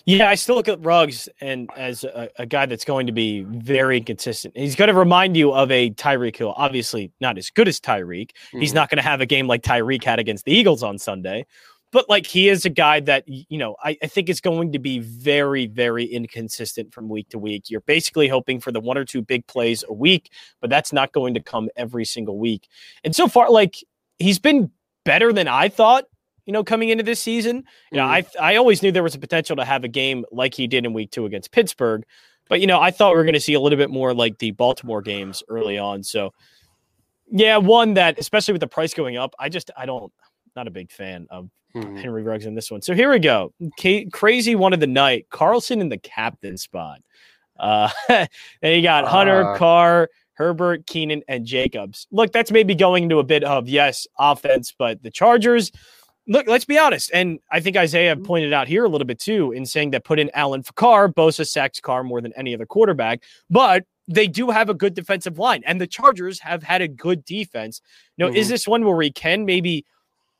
Yeah, 0.05 0.29
I 0.29 0.35
still 0.35 0.55
look 0.55 0.67
at 0.67 0.83
Ruggs 0.83 1.29
and 1.39 1.69
as 1.77 2.03
a, 2.03 2.29
a, 2.37 2.45
guy 2.45 2.65
that's 2.65 2.83
going 2.83 3.07
to 3.07 3.13
be 3.13 3.43
very 3.43 4.01
consistent. 4.01 4.57
He's 4.57 4.75
going 4.75 4.89
to 4.89 4.93
remind 4.93 5.37
you 5.37 5.53
of 5.53 5.71
a 5.71 5.91
Tyreek 5.91 6.35
Hill. 6.35 6.53
Obviously, 6.57 7.11
not 7.21 7.37
as 7.37 7.49
good 7.49 7.67
as 7.67 7.79
Tyreek. 7.79 8.31
Mm-hmm. 8.31 8.59
He's 8.59 8.73
not 8.73 8.89
going 8.89 8.97
to 8.97 9.03
have 9.03 9.21
a 9.21 9.25
game 9.25 9.47
like 9.47 9.61
Tyreek 9.61 10.03
had 10.03 10.19
against 10.19 10.43
the 10.45 10.51
Eagles 10.51 10.83
on 10.83 10.97
Sunday, 10.97 11.45
but 11.91 12.09
like 12.09 12.27
he 12.27 12.49
is 12.49 12.65
a 12.65 12.69
guy 12.69 12.99
that 13.01 13.23
you 13.27 13.57
know 13.57 13.77
I, 13.81 13.97
I 14.03 14.07
think 14.07 14.27
is 14.27 14.41
going 14.41 14.73
to 14.73 14.79
be 14.79 14.99
very, 14.99 15.65
very 15.67 16.03
inconsistent 16.03 16.93
from 16.93 17.07
week 17.07 17.29
to 17.29 17.39
week. 17.39 17.69
You're 17.69 17.81
basically 17.81 18.27
hoping 18.27 18.59
for 18.59 18.73
the 18.73 18.81
one 18.81 18.97
or 18.97 19.05
two 19.05 19.21
big 19.21 19.47
plays 19.47 19.83
a 19.87 19.93
week, 19.93 20.29
but 20.59 20.69
that's 20.69 20.91
not 20.91 21.13
going 21.13 21.33
to 21.35 21.39
come 21.39 21.69
every 21.77 22.05
single 22.05 22.37
week. 22.37 22.67
And 23.05 23.15
so 23.15 23.27
far, 23.29 23.49
like 23.49 23.77
he's 24.19 24.39
been 24.39 24.71
better 25.05 25.31
than 25.31 25.47
I 25.47 25.69
thought 25.69 26.05
you 26.45 26.53
know, 26.53 26.63
coming 26.63 26.89
into 26.89 27.03
this 27.03 27.19
season. 27.19 27.63
You 27.91 27.97
know, 27.97 28.05
mm. 28.05 28.25
I 28.39 28.53
I 28.53 28.55
always 28.55 28.81
knew 28.81 28.91
there 28.91 29.03
was 29.03 29.15
a 29.15 29.19
potential 29.19 29.55
to 29.55 29.65
have 29.65 29.83
a 29.83 29.87
game 29.87 30.25
like 30.31 30.53
he 30.53 30.67
did 30.67 30.85
in 30.85 30.93
week 30.93 31.11
two 31.11 31.25
against 31.25 31.51
Pittsburgh. 31.51 32.05
But 32.47 32.61
you 32.61 32.67
know, 32.67 32.79
I 32.79 32.91
thought 32.91 33.13
we 33.13 33.17
were 33.17 33.23
going 33.23 33.33
to 33.33 33.39
see 33.39 33.53
a 33.53 33.59
little 33.59 33.77
bit 33.77 33.89
more 33.89 34.13
like 34.13 34.37
the 34.37 34.51
Baltimore 34.51 35.01
games 35.01 35.43
early 35.49 35.77
on. 35.77 36.03
So 36.03 36.33
yeah, 37.31 37.57
one 37.57 37.95
that 37.95 38.19
especially 38.19 38.53
with 38.53 38.61
the 38.61 38.67
price 38.67 38.93
going 38.93 39.17
up, 39.17 39.33
I 39.39 39.49
just 39.49 39.71
I 39.75 39.85
don't 39.85 40.11
not 40.55 40.67
a 40.67 40.71
big 40.71 40.91
fan 40.91 41.27
of 41.29 41.49
mm. 41.75 41.99
Henry 41.99 42.23
Ruggs 42.23 42.45
in 42.45 42.55
this 42.55 42.69
one. 42.69 42.81
So 42.81 42.93
here 42.93 43.09
we 43.09 43.19
go. 43.19 43.53
K- 43.77 44.05
crazy 44.05 44.55
one 44.55 44.73
of 44.73 44.79
the 44.79 44.87
night. 44.87 45.27
Carlson 45.29 45.81
in 45.81 45.89
the 45.89 45.97
captain 45.97 46.57
spot. 46.57 47.01
Uh 47.57 47.89
then 48.07 48.27
you 48.61 48.83
got 48.83 49.07
Hunter, 49.07 49.53
uh, 49.53 49.57
Carr, 49.57 50.09
Herbert, 50.33 50.85
Keenan, 50.85 51.23
and 51.27 51.45
Jacobs. 51.45 52.07
Look, 52.11 52.31
that's 52.31 52.51
maybe 52.51 52.75
going 52.75 53.03
into 53.03 53.19
a 53.19 53.23
bit 53.23 53.43
of 53.43 53.67
yes, 53.67 54.05
offense, 54.19 54.73
but 54.77 55.01
the 55.01 55.09
Chargers 55.09 55.71
look, 56.27 56.47
let's 56.47 56.65
be 56.65 56.77
honest. 56.77 57.11
And 57.13 57.39
I 57.51 57.59
think 57.59 57.77
Isaiah 57.77 58.15
mm-hmm. 58.15 58.25
pointed 58.25 58.53
out 58.53 58.67
here 58.67 58.85
a 58.85 58.89
little 58.89 59.07
bit 59.07 59.19
too 59.19 59.51
in 59.51 59.65
saying 59.65 59.91
that 59.91 60.03
put 60.03 60.19
in 60.19 60.29
Allen 60.33 60.63
Carr, 60.75 61.09
Bosa 61.09 61.47
sacks 61.47 61.79
Carr 61.79 62.03
more 62.03 62.21
than 62.21 62.33
any 62.35 62.53
other 62.53 62.65
quarterback, 62.65 63.23
but 63.49 63.83
they 64.07 64.27
do 64.27 64.51
have 64.51 64.69
a 64.69 64.73
good 64.73 64.93
defensive 64.93 65.39
line, 65.39 65.63
and 65.65 65.81
the 65.81 65.87
Chargers 65.87 66.39
have 66.39 66.61
had 66.61 66.81
a 66.81 66.87
good 66.87 67.25
defense. 67.25 67.81
Know, 68.17 68.27
mm-hmm. 68.27 68.35
is 68.35 68.49
this 68.49 68.67
one 68.67 68.85
where 68.85 68.95
we 68.95 69.11
can 69.11 69.45
maybe 69.45 69.85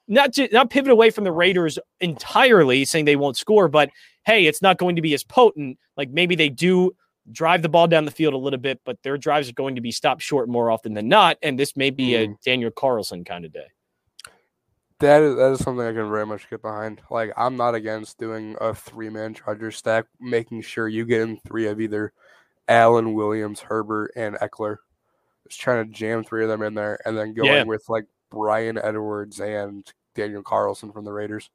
not 0.08 0.34
to, 0.34 0.48
not 0.52 0.70
pivot 0.70 0.92
away 0.92 1.10
from 1.10 1.24
the 1.24 1.32
Raiders 1.32 1.80
entirely, 2.00 2.86
saying 2.86 3.06
they 3.06 3.16
won't 3.16 3.38
score, 3.38 3.68
but 3.68 3.90
hey, 4.26 4.46
it's 4.46 4.62
not 4.62 4.78
going 4.78 4.96
to 4.96 5.02
be 5.02 5.14
as 5.14 5.24
potent. 5.24 5.80
Like 5.98 6.10
maybe 6.12 6.36
they 6.36 6.50
do 6.50 6.96
drive 7.32 7.64
the 7.64 7.70
ball 7.70 7.88
down 7.88 8.06
the 8.06 8.12
field 8.12 8.36
a 8.36 8.38
little 8.38 8.60
bit, 8.60 8.80
but 8.86 9.02
their 9.02 9.18
drives 9.18 9.50
are 9.50 9.54
going 9.54 9.76
to 9.76 9.82
be 9.82 9.92
stopped 9.92 10.22
short 10.22 10.48
more 10.48 10.70
often 10.70 10.94
than 10.94 11.08
not, 11.08 11.38
and 11.42 11.58
this 11.58 11.76
may 11.76 11.90
be 11.90 12.10
mm-hmm. 12.10 12.34
a 12.34 12.38
Daniel 12.46 12.72
Carlson 12.72 13.24
kind 13.24 13.46
of 13.46 13.52
day. 13.52 13.68
That 15.00 15.22
is 15.24 15.36
that 15.36 15.52
is 15.52 15.60
something 15.60 15.86
I 15.86 15.92
can 15.92 16.10
very 16.10 16.26
much 16.26 16.50
get 16.50 16.62
behind. 16.62 17.02
Like 17.12 17.34
I'm 17.36 17.58
not 17.58 17.76
against 17.76 18.18
doing 18.18 18.56
a 18.62 18.74
three 18.74 19.10
man 19.10 19.34
Charger 19.34 19.72
stack, 19.72 20.06
making 20.20 20.62
sure 20.62 20.88
you 20.88 21.06
get 21.06 21.22
in 21.22 21.38
three 21.38 21.68
of 21.68 21.82
either 21.82 22.14
Allen, 22.68 23.14
Williams, 23.14 23.60
Herbert, 23.60 24.12
and 24.16 24.36
Ekeler. 24.38 24.78
Just 25.48 25.60
trying 25.60 25.86
to 25.86 25.92
jam 25.92 26.24
three 26.24 26.44
of 26.44 26.50
them 26.50 26.62
in 26.62 26.74
there, 26.74 26.98
and 27.06 27.18
then 27.18 27.34
going 27.34 27.52
yeah. 27.52 27.64
with 27.64 27.84
like 27.90 28.06
Bryan 28.32 28.78
Edwards 28.78 29.40
and 29.40 29.86
Daniel 30.16 30.42
Carlson 30.42 30.92
from 30.92 31.04
the 31.06 31.12
Raiders. 31.12 31.50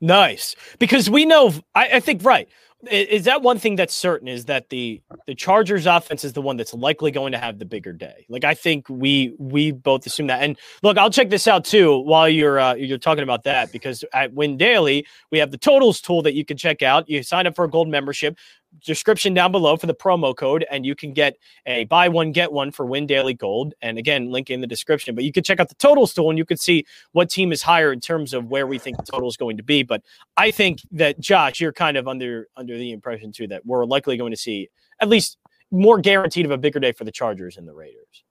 Nice, 0.00 0.56
because 0.78 1.08
we 1.08 1.24
know. 1.24 1.52
I, 1.74 1.88
I 1.94 2.00
think 2.00 2.24
right 2.24 2.48
is 2.90 3.24
that 3.24 3.42
one 3.42 3.58
thing 3.58 3.76
that's 3.76 3.94
certain 3.94 4.28
is 4.28 4.46
that 4.46 4.68
the 4.68 5.00
the 5.26 5.34
Chargers 5.34 5.86
offense 5.86 6.24
is 6.24 6.32
the 6.32 6.42
one 6.42 6.56
that's 6.56 6.74
likely 6.74 7.10
going 7.10 7.32
to 7.32 7.38
have 7.38 7.58
the 7.58 7.64
bigger 7.64 7.92
day. 7.92 8.26
Like 8.28 8.44
I 8.44 8.54
think 8.54 8.88
we 8.88 9.34
we 9.38 9.72
both 9.72 10.06
assume 10.06 10.26
that. 10.28 10.42
And 10.42 10.58
look, 10.82 10.98
I'll 10.98 11.10
check 11.10 11.30
this 11.30 11.46
out 11.46 11.64
too 11.64 11.98
while 11.98 12.28
you're 12.28 12.58
uh, 12.58 12.74
you're 12.74 12.98
talking 12.98 13.22
about 13.22 13.44
that 13.44 13.72
because 13.72 14.04
at 14.12 14.32
Win 14.32 14.56
Daily 14.56 15.06
we 15.30 15.38
have 15.38 15.50
the 15.50 15.58
totals 15.58 16.00
tool 16.00 16.22
that 16.22 16.34
you 16.34 16.44
can 16.44 16.56
check 16.56 16.82
out. 16.82 17.08
You 17.08 17.22
sign 17.22 17.46
up 17.46 17.54
for 17.54 17.64
a 17.64 17.70
gold 17.70 17.88
membership 17.88 18.36
description 18.82 19.34
down 19.34 19.52
below 19.52 19.76
for 19.76 19.86
the 19.86 19.94
promo 19.94 20.34
code, 20.34 20.64
and 20.70 20.84
you 20.86 20.94
can 20.94 21.12
get 21.12 21.36
a 21.66 21.84
buy 21.84 22.08
one 22.08 22.32
get 22.32 22.52
one 22.52 22.70
for 22.70 22.86
Win 22.86 23.06
Daily 23.06 23.34
Gold. 23.34 23.74
And 23.82 23.98
again, 23.98 24.30
link 24.30 24.50
in 24.50 24.60
the 24.60 24.66
description. 24.66 25.14
But 25.14 25.24
you 25.24 25.32
can 25.32 25.44
check 25.44 25.60
out 25.60 25.68
the 25.68 25.74
totals 25.76 26.14
tool, 26.14 26.30
and 26.30 26.38
you 26.38 26.44
can 26.44 26.56
see 26.56 26.84
what 27.12 27.30
team 27.30 27.52
is 27.52 27.62
higher 27.62 27.92
in 27.92 28.00
terms 28.00 28.34
of 28.34 28.46
where 28.46 28.66
we 28.66 28.78
think 28.78 28.96
the 28.96 29.02
total 29.02 29.28
is 29.28 29.36
going 29.36 29.56
to 29.56 29.62
be. 29.62 29.82
But 29.82 30.02
I 30.36 30.50
think 30.50 30.80
that 30.92 31.20
Josh, 31.20 31.60
you're 31.60 31.72
kind 31.72 31.96
of 31.96 32.08
under 32.08 32.48
under 32.56 32.76
the 32.76 32.92
impression 32.92 33.32
too 33.32 33.48
that 33.48 33.66
we're 33.66 33.84
likely 33.84 34.16
going 34.16 34.32
to 34.32 34.36
see 34.36 34.68
at 35.00 35.08
least 35.08 35.38
more 35.70 35.98
guaranteed 35.98 36.44
of 36.44 36.50
a 36.50 36.58
bigger 36.58 36.80
day 36.80 36.92
for 36.92 37.04
the 37.04 37.12
Chargers 37.12 37.56
and 37.56 37.66
the 37.66 37.74
Raiders. 37.74 38.24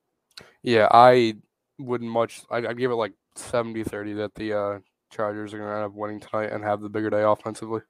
Yeah, 0.62 0.88
I 0.90 1.34
wouldn't 1.78 2.10
much. 2.10 2.42
I'd, 2.50 2.64
I'd 2.64 2.78
give 2.78 2.90
it 2.90 2.94
like 2.94 3.12
70-30 3.36 4.16
that 4.16 4.34
the 4.34 4.58
uh, 4.58 4.78
Chargers 5.10 5.52
are 5.52 5.58
going 5.58 5.68
to 5.68 5.76
end 5.76 5.84
up 5.84 5.92
winning 5.92 6.20
tonight 6.20 6.52
and 6.52 6.64
have 6.64 6.80
the 6.80 6.88
bigger 6.88 7.10
day 7.10 7.22
offensively. 7.22 7.80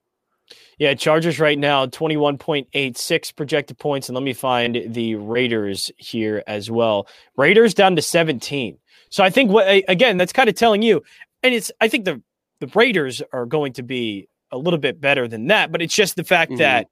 Yeah, 0.78 0.94
Chargers 0.94 1.40
right 1.40 1.58
now 1.58 1.86
21.86 1.86 3.36
projected 3.36 3.78
points 3.78 4.08
and 4.08 4.14
let 4.14 4.22
me 4.22 4.32
find 4.32 4.82
the 4.88 5.14
Raiders 5.14 5.90
here 5.96 6.42
as 6.46 6.70
well. 6.70 7.08
Raiders 7.36 7.74
down 7.74 7.96
to 7.96 8.02
17. 8.02 8.78
So 9.08 9.24
I 9.24 9.30
think 9.30 9.50
what 9.50 9.66
again 9.88 10.16
that's 10.16 10.32
kind 10.32 10.48
of 10.48 10.54
telling 10.54 10.82
you 10.82 11.02
and 11.42 11.54
it's 11.54 11.70
I 11.80 11.88
think 11.88 12.04
the 12.04 12.22
the 12.60 12.66
Raiders 12.74 13.22
are 13.32 13.46
going 13.46 13.72
to 13.74 13.82
be 13.82 14.28
a 14.50 14.58
little 14.58 14.78
bit 14.78 15.00
better 15.00 15.26
than 15.28 15.48
that, 15.48 15.72
but 15.72 15.82
it's 15.82 15.94
just 15.94 16.16
the 16.16 16.24
fact 16.24 16.52
mm-hmm. 16.52 16.58
that 16.58 16.88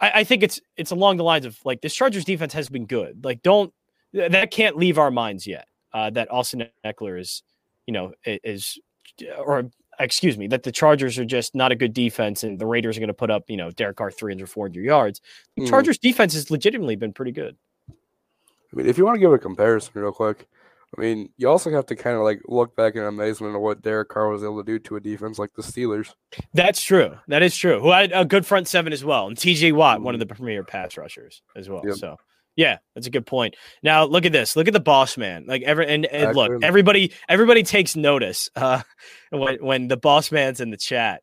I, 0.00 0.12
I 0.16 0.24
think 0.24 0.42
it's 0.42 0.60
it's 0.76 0.90
along 0.90 1.16
the 1.16 1.24
lines 1.24 1.46
of 1.46 1.58
like 1.64 1.80
this 1.80 1.94
Chargers 1.94 2.24
defense 2.24 2.52
has 2.52 2.68
been 2.68 2.86
good. 2.86 3.24
Like 3.24 3.42
don't 3.42 3.72
that 4.12 4.50
can't 4.50 4.76
leave 4.76 4.98
our 4.98 5.10
minds 5.10 5.46
yet. 5.46 5.66
Uh, 5.92 6.10
that 6.10 6.30
Austin 6.30 6.68
Ekeler 6.84 7.18
is, 7.18 7.42
you 7.86 7.92
know, 7.92 8.12
is 8.24 8.78
or 9.38 9.70
excuse 10.00 10.38
me, 10.38 10.46
that 10.48 10.62
the 10.62 10.72
Chargers 10.72 11.18
are 11.18 11.24
just 11.24 11.54
not 11.54 11.72
a 11.72 11.76
good 11.76 11.92
defense 11.92 12.42
and 12.42 12.58
the 12.58 12.66
Raiders 12.66 12.96
are 12.96 13.00
going 13.00 13.08
to 13.08 13.14
put 13.14 13.30
up, 13.30 13.44
you 13.48 13.56
know, 13.56 13.70
Derek 13.70 13.96
Carr 13.96 14.10
300, 14.10 14.48
400 14.48 14.84
yards. 14.84 15.20
The 15.56 15.62
mm. 15.62 15.68
Chargers 15.68 15.98
defense 15.98 16.34
has 16.34 16.50
legitimately 16.50 16.96
been 16.96 17.12
pretty 17.12 17.32
good. 17.32 17.56
I 17.88 18.76
mean, 18.76 18.86
if 18.86 18.98
you 18.98 19.04
want 19.04 19.16
to 19.16 19.20
give 19.20 19.32
a 19.32 19.38
comparison 19.38 19.92
real 19.94 20.12
quick, 20.12 20.46
I 20.96 21.00
mean, 21.00 21.30
you 21.36 21.48
also 21.48 21.70
have 21.70 21.86
to 21.86 21.96
kind 21.96 22.16
of 22.16 22.22
like 22.22 22.40
look 22.46 22.74
back 22.74 22.96
in 22.96 23.02
amazement 23.02 23.54
at 23.54 23.60
what 23.60 23.82
Derek 23.82 24.08
Carr 24.08 24.28
was 24.28 24.42
able 24.42 24.58
to 24.58 24.64
do 24.64 24.78
to 24.80 24.96
a 24.96 25.00
defense 25.00 25.38
like 25.38 25.52
the 25.54 25.62
Steelers. 25.62 26.14
That's 26.52 26.82
true. 26.82 27.16
That 27.28 27.42
is 27.42 27.56
true. 27.56 27.80
Who 27.80 27.90
had 27.90 28.10
a 28.12 28.24
good 28.24 28.44
front 28.44 28.66
seven 28.66 28.92
as 28.92 29.04
well. 29.04 29.28
And 29.28 29.36
TJ 29.36 29.72
Watt, 29.72 30.00
mm. 30.00 30.02
one 30.02 30.14
of 30.14 30.20
mm-hmm. 30.20 30.28
the 30.28 30.34
premier 30.34 30.64
pass 30.64 30.96
rushers 30.96 31.42
as 31.54 31.68
well. 31.68 31.82
Yep. 31.84 31.96
So 31.96 32.16
yeah, 32.56 32.78
that's 32.94 33.06
a 33.06 33.10
good 33.10 33.26
point. 33.26 33.56
Now 33.82 34.04
look 34.04 34.26
at 34.26 34.32
this. 34.32 34.56
Look 34.56 34.68
at 34.68 34.74
the 34.74 34.80
boss 34.80 35.16
man. 35.16 35.44
Like 35.46 35.62
every 35.62 35.86
and, 35.86 36.06
and 36.06 36.36
look, 36.36 36.62
everybody 36.62 37.12
everybody 37.28 37.62
takes 37.62 37.96
notice 37.96 38.48
uh 38.56 38.82
when 39.30 39.56
when 39.64 39.88
the 39.88 39.96
boss 39.96 40.32
man's 40.32 40.60
in 40.60 40.70
the 40.70 40.76
chat. 40.76 41.22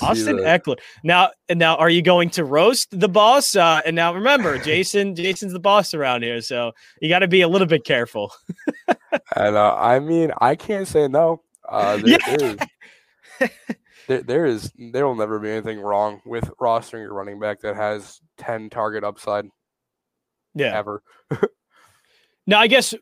Austin 0.00 0.36
that. 0.36 0.64
Ekeler. 0.64 0.78
Now 1.02 1.30
and 1.48 1.58
now 1.58 1.76
are 1.76 1.90
you 1.90 2.00
going 2.02 2.30
to 2.30 2.44
roast 2.44 2.98
the 2.98 3.08
boss? 3.08 3.54
Uh 3.54 3.82
and 3.84 3.94
now 3.94 4.14
remember, 4.14 4.58
Jason 4.64 5.14
Jason's 5.14 5.52
the 5.52 5.60
boss 5.60 5.94
around 5.94 6.22
here, 6.22 6.40
so 6.40 6.72
you 7.00 7.08
got 7.08 7.20
to 7.20 7.28
be 7.28 7.42
a 7.42 7.48
little 7.48 7.68
bit 7.68 7.84
careful. 7.84 8.32
and 9.36 9.56
uh, 9.56 9.76
I 9.76 10.00
mean, 10.00 10.32
I 10.38 10.56
can't 10.56 10.88
say 10.88 11.08
no. 11.08 11.42
Uh 11.68 11.98
there, 11.98 12.06
yeah. 12.08 12.36
there 12.36 12.50
is 12.50 12.58
there, 14.08 14.22
there 14.22 14.46
is 14.46 14.72
there 14.76 15.06
will 15.06 15.14
never 15.14 15.38
be 15.38 15.50
anything 15.50 15.80
wrong 15.80 16.20
with 16.24 16.50
rostering 16.60 17.02
your 17.02 17.14
running 17.14 17.38
back 17.38 17.60
that 17.60 17.76
has 17.76 18.20
10 18.38 18.70
target 18.70 19.04
upside 19.04 19.46
yeah. 20.54 20.76
ever. 20.76 21.02
now, 22.46 22.60
I 22.60 22.66
guess 22.66 22.94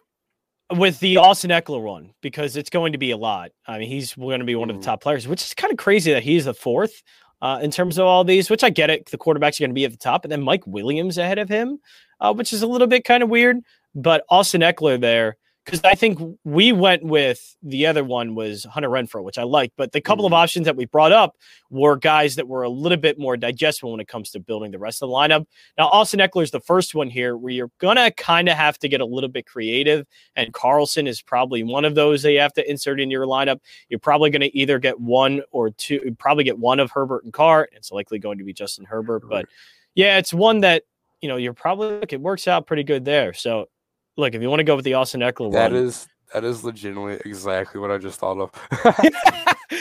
with 0.76 1.00
the 1.00 1.18
Austin 1.18 1.50
Ekeler 1.50 1.82
one, 1.82 2.12
because 2.20 2.56
it's 2.56 2.70
going 2.70 2.92
to 2.92 2.98
be 2.98 3.10
a 3.10 3.16
lot. 3.16 3.50
I 3.66 3.78
mean, 3.78 3.88
he's 3.88 4.14
going 4.14 4.40
to 4.40 4.46
be 4.46 4.54
one 4.54 4.68
mm. 4.68 4.70
of 4.70 4.76
the 4.76 4.80
mm-hmm. 4.80 4.90
top 4.90 5.02
players, 5.02 5.28
which 5.28 5.42
is 5.42 5.54
kind 5.54 5.70
of 5.72 5.78
crazy 5.78 6.12
that 6.12 6.22
he's 6.22 6.46
the 6.46 6.54
fourth 6.54 7.02
uh, 7.40 7.58
in 7.62 7.70
terms 7.70 7.98
of 7.98 8.06
all 8.06 8.24
these, 8.24 8.48
which 8.48 8.64
I 8.64 8.70
get 8.70 8.90
it. 8.90 9.06
The 9.10 9.18
quarterbacks 9.18 9.58
are 9.58 9.64
going 9.64 9.70
to 9.70 9.74
be 9.74 9.84
at 9.84 9.90
the 9.90 9.98
top, 9.98 10.24
and 10.24 10.32
then 10.32 10.42
Mike 10.42 10.66
Williams 10.66 11.18
ahead 11.18 11.38
of 11.38 11.48
him, 11.48 11.78
uh, 12.20 12.32
which 12.32 12.52
is 12.52 12.62
a 12.62 12.66
little 12.66 12.86
bit 12.86 13.04
kind 13.04 13.22
of 13.22 13.28
weird. 13.28 13.58
but 13.94 14.24
Austin 14.30 14.62
Ekeler 14.62 15.00
there 15.00 15.36
because 15.64 15.80
I 15.84 15.94
think 15.94 16.18
we 16.44 16.72
went 16.72 17.04
with 17.04 17.56
the 17.62 17.86
other 17.86 18.02
one 18.02 18.34
was 18.34 18.64
Hunter 18.64 18.88
Renfrow, 18.88 19.22
which 19.22 19.38
I 19.38 19.44
like. 19.44 19.72
But 19.76 19.92
the 19.92 20.00
couple 20.00 20.24
mm-hmm. 20.24 20.34
of 20.34 20.40
options 20.40 20.66
that 20.66 20.76
we 20.76 20.86
brought 20.86 21.12
up 21.12 21.36
were 21.70 21.96
guys 21.96 22.34
that 22.36 22.48
were 22.48 22.64
a 22.64 22.68
little 22.68 22.98
bit 22.98 23.18
more 23.18 23.36
digestible 23.36 23.92
when 23.92 24.00
it 24.00 24.08
comes 24.08 24.30
to 24.30 24.40
building 24.40 24.72
the 24.72 24.78
rest 24.78 25.02
of 25.02 25.08
the 25.08 25.14
lineup. 25.14 25.46
Now, 25.78 25.88
Austin 25.88 26.20
Ekeler 26.20 26.42
is 26.42 26.50
the 26.50 26.60
first 26.60 26.94
one 26.94 27.08
here 27.08 27.36
where 27.36 27.52
you're 27.52 27.70
gonna 27.78 28.10
kind 28.10 28.48
of 28.48 28.56
have 28.56 28.78
to 28.80 28.88
get 28.88 29.00
a 29.00 29.06
little 29.06 29.28
bit 29.28 29.46
creative, 29.46 30.06
and 30.34 30.52
Carlson 30.52 31.06
is 31.06 31.22
probably 31.22 31.62
one 31.62 31.84
of 31.84 31.94
those 31.94 32.22
that 32.22 32.32
you 32.32 32.40
have 32.40 32.54
to 32.54 32.70
insert 32.70 33.00
in 33.00 33.10
your 33.10 33.26
lineup. 33.26 33.60
You're 33.88 34.00
probably 34.00 34.30
gonna 34.30 34.50
either 34.52 34.78
get 34.78 34.98
one 34.98 35.42
or 35.52 35.70
two, 35.70 36.14
probably 36.18 36.44
get 36.44 36.58
one 36.58 36.80
of 36.80 36.90
Herbert 36.90 37.24
and 37.24 37.32
Carr. 37.32 37.68
It's 37.72 37.92
likely 37.92 38.18
going 38.18 38.38
to 38.38 38.44
be 38.44 38.52
Justin 38.52 38.84
Herbert, 38.84 39.28
but 39.28 39.46
yeah, 39.94 40.18
it's 40.18 40.34
one 40.34 40.60
that 40.60 40.82
you 41.20 41.28
know 41.28 41.36
you're 41.36 41.54
probably 41.54 42.04
it 42.08 42.20
works 42.20 42.48
out 42.48 42.66
pretty 42.66 42.82
good 42.82 43.04
there. 43.04 43.32
So 43.32 43.68
look, 44.16 44.34
if 44.34 44.42
you 44.42 44.48
want 44.48 44.60
to 44.60 44.64
go 44.64 44.76
with 44.76 44.84
the 44.84 44.94
Austin 44.94 45.20
Ekeler 45.20 45.52
that 45.52 45.72
one, 45.72 45.84
is 45.84 46.08
that 46.32 46.44
is 46.44 46.64
legitimately 46.64 47.20
exactly 47.24 47.80
what 47.80 47.90
I 47.90 47.98
just 47.98 48.18
thought 48.18 48.38
of. 48.38 48.50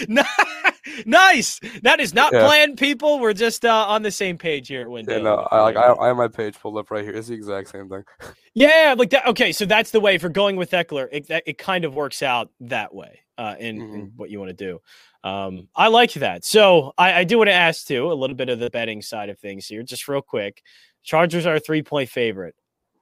nice. 1.06 1.60
That 1.84 2.00
is 2.00 2.14
not 2.14 2.34
yeah. 2.34 2.46
planned, 2.46 2.78
people. 2.78 3.20
We're 3.20 3.34
just 3.34 3.66
uh, 3.66 3.86
on 3.88 4.02
the 4.02 4.12
same 4.12 4.38
page 4.38 4.68
here 4.68 4.82
at 4.82 4.90
Window. 4.90 5.18
Yeah, 5.18 5.24
no, 5.24 5.48
I 5.52 5.62
like 5.62 5.76
I, 5.76 5.94
I, 5.94 6.08
have 6.08 6.18
my 6.18 6.28
page 6.28 6.60
pulled 6.60 6.78
up 6.78 6.92
right 6.92 7.04
here. 7.04 7.14
It's 7.14 7.28
the 7.28 7.34
exact 7.36 7.70
same 7.70 7.90
thing. 7.90 8.04
Yeah, 8.54 8.96
like 8.98 9.12
that. 9.12 9.26
Okay, 9.28 9.54
so 9.54 9.64
that's 9.64 9.92
the 9.92 10.02
way 10.02 10.18
for 10.18 10.28
going 10.28 10.58
with 10.58 10.72
Ekeler. 10.72 11.08
It, 11.10 11.30
that, 11.30 11.44
it 11.46 11.58
kind 11.58 11.86
of 11.86 11.96
works 11.96 12.22
out 12.22 12.52
that 12.60 12.94
way 12.94 13.22
uh, 13.38 13.56
in, 13.58 13.80
mm-hmm. 13.80 13.96
in 13.96 14.12
what 14.18 14.30
you 14.30 14.40
want 14.40 14.50
to 14.50 14.54
do. 14.54 14.82
Um, 15.24 15.70
I 15.74 15.88
like 15.88 16.12
that. 16.16 16.44
So 16.44 16.92
I, 16.98 17.20
I 17.20 17.24
do 17.24 17.38
want 17.38 17.48
to 17.48 17.54
ask 17.54 17.88
too 17.88 18.12
a 18.12 18.14
little 18.14 18.36
bit 18.36 18.50
of 18.50 18.60
the 18.60 18.70
betting 18.70 19.02
side 19.02 19.30
of 19.30 19.40
things 19.40 19.68
here, 19.68 19.84
just 19.84 20.10
real 20.10 20.22
quick. 20.22 20.62
Chargers 21.02 21.46
are 21.46 21.56
a 21.56 21.60
three 21.62 21.82
point 21.82 22.10
favorite. 22.10 22.56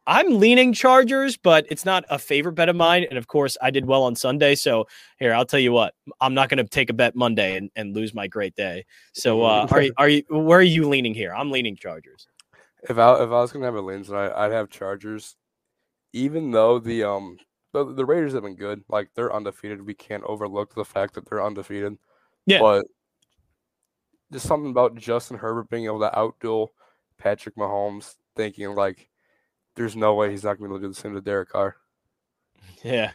I'm 0.09 0.39
leaning 0.39 0.73
Chargers, 0.73 1.37
but 1.37 1.67
it's 1.69 1.85
not 1.85 2.03
a 2.09 2.17
favorite 2.17 2.53
bet 2.53 2.67
of 2.67 2.75
mine. 2.75 3.05
And 3.11 3.19
of 3.19 3.27
course, 3.27 3.55
I 3.61 3.69
did 3.69 3.85
well 3.85 4.01
on 4.01 4.15
Sunday. 4.15 4.55
So 4.55 4.87
here, 5.19 5.35
I'll 5.35 5.45
tell 5.45 5.59
you 5.59 5.71
what, 5.71 5.93
I'm 6.19 6.33
not 6.33 6.49
going 6.49 6.57
to 6.57 6.63
take 6.63 6.89
a 6.89 6.93
bet 6.93 7.15
Monday 7.15 7.55
and, 7.55 7.69
and 7.75 7.95
lose 7.95 8.11
my 8.11 8.25
great 8.25 8.55
day. 8.55 8.87
So 9.13 9.43
uh, 9.43 9.67
are 9.69 9.81
you, 9.83 9.93
are 9.97 10.09
you, 10.09 10.23
where 10.29 10.57
are 10.57 10.63
you 10.63 10.89
leaning 10.89 11.13
here? 11.13 11.31
I'm 11.31 11.51
leaning 11.51 11.75
Chargers. 11.75 12.27
If 12.89 12.97
I, 12.97 13.13
if 13.21 13.29
I 13.29 13.39
was 13.39 13.51
going 13.51 13.61
to 13.61 13.67
have 13.67 13.75
a 13.75 13.81
lean 13.81 14.03
tonight, 14.03 14.31
I'd 14.35 14.51
have 14.51 14.71
Chargers, 14.71 15.35
even 16.13 16.49
though 16.49 16.79
the, 16.79 17.03
um, 17.03 17.37
the, 17.73 17.93
the 17.93 18.03
Raiders 18.05 18.33
have 18.33 18.41
been 18.41 18.55
good. 18.55 18.83
Like 18.89 19.09
they're 19.13 19.31
undefeated. 19.31 19.85
We 19.85 19.93
can't 19.93 20.23
overlook 20.23 20.73
the 20.73 20.85
fact 20.85 21.13
that 21.13 21.29
they're 21.29 21.45
undefeated. 21.45 21.99
Yeah. 22.47 22.61
But 22.61 22.87
there's 24.31 24.41
something 24.41 24.71
about 24.71 24.95
Justin 24.95 25.37
Herbert 25.37 25.69
being 25.69 25.85
able 25.85 25.99
to 25.99 26.09
outduel 26.09 26.69
Patrick 27.19 27.55
Mahomes, 27.57 28.15
thinking 28.35 28.73
like, 28.73 29.08
there's 29.79 29.95
no 29.95 30.13
way 30.13 30.29
he's 30.29 30.43
not 30.43 30.59
going 30.59 30.69
to 30.69 30.73
be 30.73 30.75
able 30.75 30.79
to 30.79 30.87
do 30.87 30.87
the 30.89 30.99
same 30.99 31.13
to 31.13 31.21
Derek 31.21 31.49
Carr. 31.49 31.77
Yeah. 32.83 33.13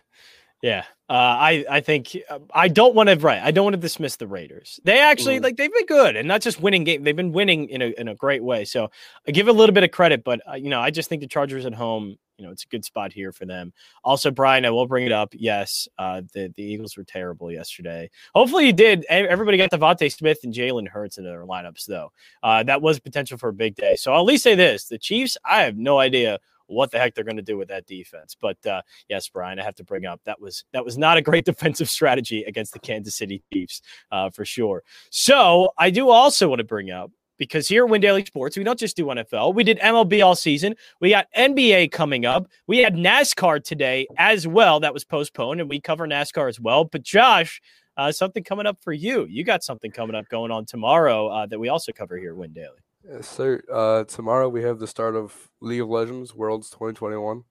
Yeah. 0.62 0.85
Uh, 1.11 1.12
I, 1.12 1.64
I 1.68 1.81
think 1.81 2.16
uh, 2.31 2.38
I 2.55 2.68
don't 2.68 2.94
want 2.94 3.11
to, 3.11 3.16
right. 3.16 3.42
I 3.42 3.50
don't 3.50 3.64
want 3.64 3.74
to 3.74 3.81
dismiss 3.81 4.16
the 4.16 4.27
Raiders. 4.27 4.81
They 4.83 4.98
actually, 4.98 5.38
mm. 5.38 5.42
like, 5.42 5.59
they've 5.59 5.70
been 5.70 5.85
good 5.85 6.16
and 6.16 6.27
not 6.27 6.40
just 6.40 6.62
winning 6.62 6.85
game. 6.85 7.03
They've 7.03 7.14
been 7.14 7.33
winning 7.33 7.68
in 7.68 7.83
a, 7.83 7.88
in 7.98 8.09
a 8.09 8.14
great 8.14 8.42
way. 8.42 8.64
So 8.64 8.90
I 9.29 9.33
give 9.33 9.48
a 9.48 9.53
little 9.53 9.74
bit 9.74 9.85
of 9.85 9.90
credit, 9.90 10.24
but, 10.24 10.40
uh, 10.48 10.55
you 10.55 10.70
know, 10.70 10.81
I 10.81 10.90
just 10.90 11.11
think 11.11 11.20
the 11.20 11.29
Chargers 11.29 11.66
at 11.66 11.74
home, 11.74 12.16
you 12.38 12.46
know, 12.46 12.50
it's 12.50 12.64
a 12.64 12.68
good 12.68 12.85
spot 12.85 13.12
here 13.12 13.31
for 13.31 13.44
them. 13.44 13.74
Also, 14.03 14.31
Brian, 14.31 14.64
I 14.64 14.70
will 14.70 14.87
bring 14.87 15.05
it 15.05 15.12
up. 15.12 15.35
Yes, 15.35 15.87
uh, 15.98 16.22
the, 16.33 16.50
the 16.57 16.62
Eagles 16.62 16.96
were 16.96 17.05
terrible 17.05 17.53
yesterday. 17.53 18.11
Hopefully 18.35 18.66
you 18.66 18.72
did. 18.72 19.05
Everybody 19.05 19.59
got 19.59 19.70
DeVonta 19.70 20.11
Smith 20.11 20.38
and 20.44 20.53
Jalen 20.53 20.88
Hurts 20.88 21.18
in 21.18 21.24
their 21.24 21.44
lineups, 21.44 21.85
though. 21.85 22.11
Uh, 22.42 22.62
that 22.62 22.81
was 22.81 22.98
potential 22.98 23.37
for 23.37 23.50
a 23.50 23.53
big 23.53 23.77
day. 23.77 23.96
So 23.96 24.12
I'll 24.12 24.20
at 24.20 24.27
least 24.27 24.42
say 24.42 24.55
this 24.55 24.87
the 24.87 24.98
Chiefs, 24.98 25.37
I 25.44 25.62
have 25.62 25.77
no 25.77 25.98
idea 25.98 26.40
what 26.66 26.90
the 26.90 26.98
heck 26.98 27.14
they're 27.14 27.24
going 27.24 27.37
to 27.37 27.42
do 27.42 27.57
with 27.57 27.68
that 27.68 27.87
defense. 27.87 28.37
But 28.40 28.64
uh, 28.66 28.83
yes, 29.09 29.29
Brian, 29.29 29.59
I 29.59 29.64
have 29.64 29.74
to 29.77 29.85
bring 29.85 30.07
up 30.07 30.20
that 30.24 30.40
was 30.40 30.64
that 30.72 30.85
was 30.85 30.98
not 30.98 31.16
a 31.16 31.22
great 31.22 31.44
defensive 31.46 31.88
strategy 31.88 32.44
against 32.44 32.72
the 32.72 32.79
Kansas 32.79 33.16
City 33.16 33.42
Chiefs 33.53 33.83
uh, 34.11 34.31
for 34.31 34.44
sure. 34.44 34.83
So 35.11 35.72
I 35.79 35.90
do 35.90 36.11
also 36.11 36.48
want 36.48 36.59
to 36.61 36.64
bring 36.64 36.90
up 36.90 37.11
because 37.37 37.68
here 37.68 37.85
at 37.85 37.90
Win 37.90 38.00
Daily 38.00 38.24
Sports, 38.24 38.57
we 38.57 38.64
don't 38.64 38.79
just 38.79 38.96
do 38.96 39.07
NFL. 39.07 39.55
We 39.55 39.64
did 39.64 39.79
MLB 39.81 40.24
all 40.24 40.37
season. 40.37 40.74
We 41.00 41.11
got 41.11 41.27
NBA 41.37 41.90
coming 41.90 42.27
up. 42.27 42.46
We 42.66 42.79
had 42.79 42.94
NASCAR 42.94 43.62
today 43.62 44.07
as 44.18 44.46
well. 44.46 44.81
That 44.81 44.94
was 44.94 45.05
postponed, 45.05 45.61
and 45.61 45.68
we 45.68 45.81
cover 45.81 46.07
NASCAR 46.07 46.48
as 46.48 46.61
well. 46.61 46.85
But 46.85 47.03
Josh, 47.03 47.61
uh, 47.96 48.12
something 48.12 48.44
coming 48.44 48.66
up 48.66 48.79
for 48.81 48.92
you. 48.92 49.27
You 49.29 49.44
got 49.44 49.64
something 49.64 49.90
coming 49.90 50.16
up 50.16 50.29
going 50.29 50.50
on 50.50 50.64
tomorrow 50.64 51.29
uh, 51.29 51.46
that 51.46 51.59
we 51.59 51.68
also 51.68 51.92
cover 51.92 52.16
here 52.16 52.31
at 52.31 52.37
Win 52.37 52.53
Daily. 52.53 52.84
Yes, 53.09 53.29
sir. 53.29 53.62
Uh, 53.71 54.05
tomorrow 54.05 54.49
we 54.49 54.62
have 54.62 54.79
the 54.79 54.87
start 54.87 55.14
of 55.14 55.51
League 55.61 55.83
of 55.83 55.88
Legends 55.88 56.35
Worlds 56.35 56.71
2021. 56.71 57.45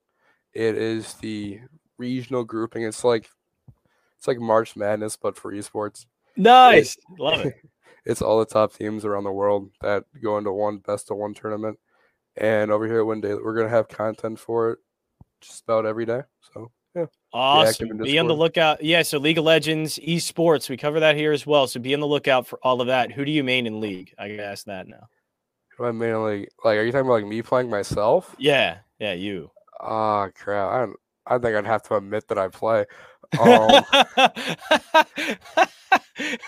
It 0.54 0.76
is 0.76 1.14
the 1.16 1.60
regional 1.98 2.44
grouping. 2.44 2.84
It's 2.84 3.04
like 3.04 3.30
it's 4.18 4.28
like 4.28 4.40
March 4.40 4.76
Madness, 4.76 5.16
but 5.16 5.38
for 5.38 5.52
esports. 5.52 6.06
Nice, 6.36 6.96
it's, 6.96 7.06
love 7.20 7.46
it. 7.46 7.56
it's 8.06 8.22
all 8.22 8.40
the 8.40 8.46
top 8.46 8.74
teams 8.74 9.06
around 9.06 9.26
the 9.26 9.32
world 9.32 9.70
that 9.82 10.06
go 10.24 10.38
into 10.38 10.52
one 10.52 10.78
best 10.78 11.12
of 11.12 11.18
one 11.18 11.34
tournament. 11.34 11.78
And 12.36 12.72
over 12.72 12.88
here 12.88 13.00
at 13.00 13.06
Win 13.06 13.22
Daily, 13.22 13.42
we're 13.44 13.56
gonna 13.56 13.70
have 13.70 13.88
content 13.88 14.40
for 14.40 14.72
it 14.72 14.80
just 15.40 15.64
about 15.64 15.86
every 15.86 16.06
day. 16.06 16.22
So 16.54 16.72
yeah. 16.96 17.06
Awesome. 17.32 17.98
Be, 17.98 18.12
be 18.12 18.20
on 18.20 18.28
the 18.28 18.36
lookout. 18.36 18.84
Yeah, 18.84 19.04
so 19.04 19.20
League 19.20 19.38
of 19.38 19.44
Legends, 19.44 20.00
esports, 20.00 20.70
we 20.70 20.78
cover 20.78 21.00
that 21.00 21.16
here 21.16 21.32
as 21.32 21.46
well. 21.46 21.68
So 21.68 21.80
be 21.80 21.94
on 21.94 22.00
the 22.00 22.08
lookout 22.08 22.48
for 22.48 22.60
all 22.64 22.82
of 22.82 22.88
that. 22.88 23.12
Who 23.12 23.24
do 23.26 23.32
you 23.32 23.44
main 23.44 23.68
in 23.68 23.80
League? 23.80 24.14
I 24.18 24.30
gotta 24.30 24.46
ask 24.46 24.66
that 24.66 24.88
now. 24.88 25.08
I 25.80 25.92
mainly 25.92 26.48
like? 26.64 26.78
Are 26.78 26.84
you 26.84 26.92
talking 26.92 27.08
about 27.08 27.14
like 27.14 27.26
me 27.26 27.42
playing 27.42 27.70
myself? 27.70 28.36
Yeah, 28.38 28.80
yeah, 29.00 29.14
you. 29.14 29.52
Ah, 29.80 30.26
oh, 30.26 30.32
crap! 30.34 30.72
I 30.72 30.80
don't, 30.80 30.96
I 31.26 31.38
think 31.38 31.56
I'd 31.56 31.66
have 31.66 31.84
to 31.84 31.96
admit 31.96 32.28
that 32.28 32.38
I 32.38 32.48
play. 32.50 32.86
Um, 33.40 33.84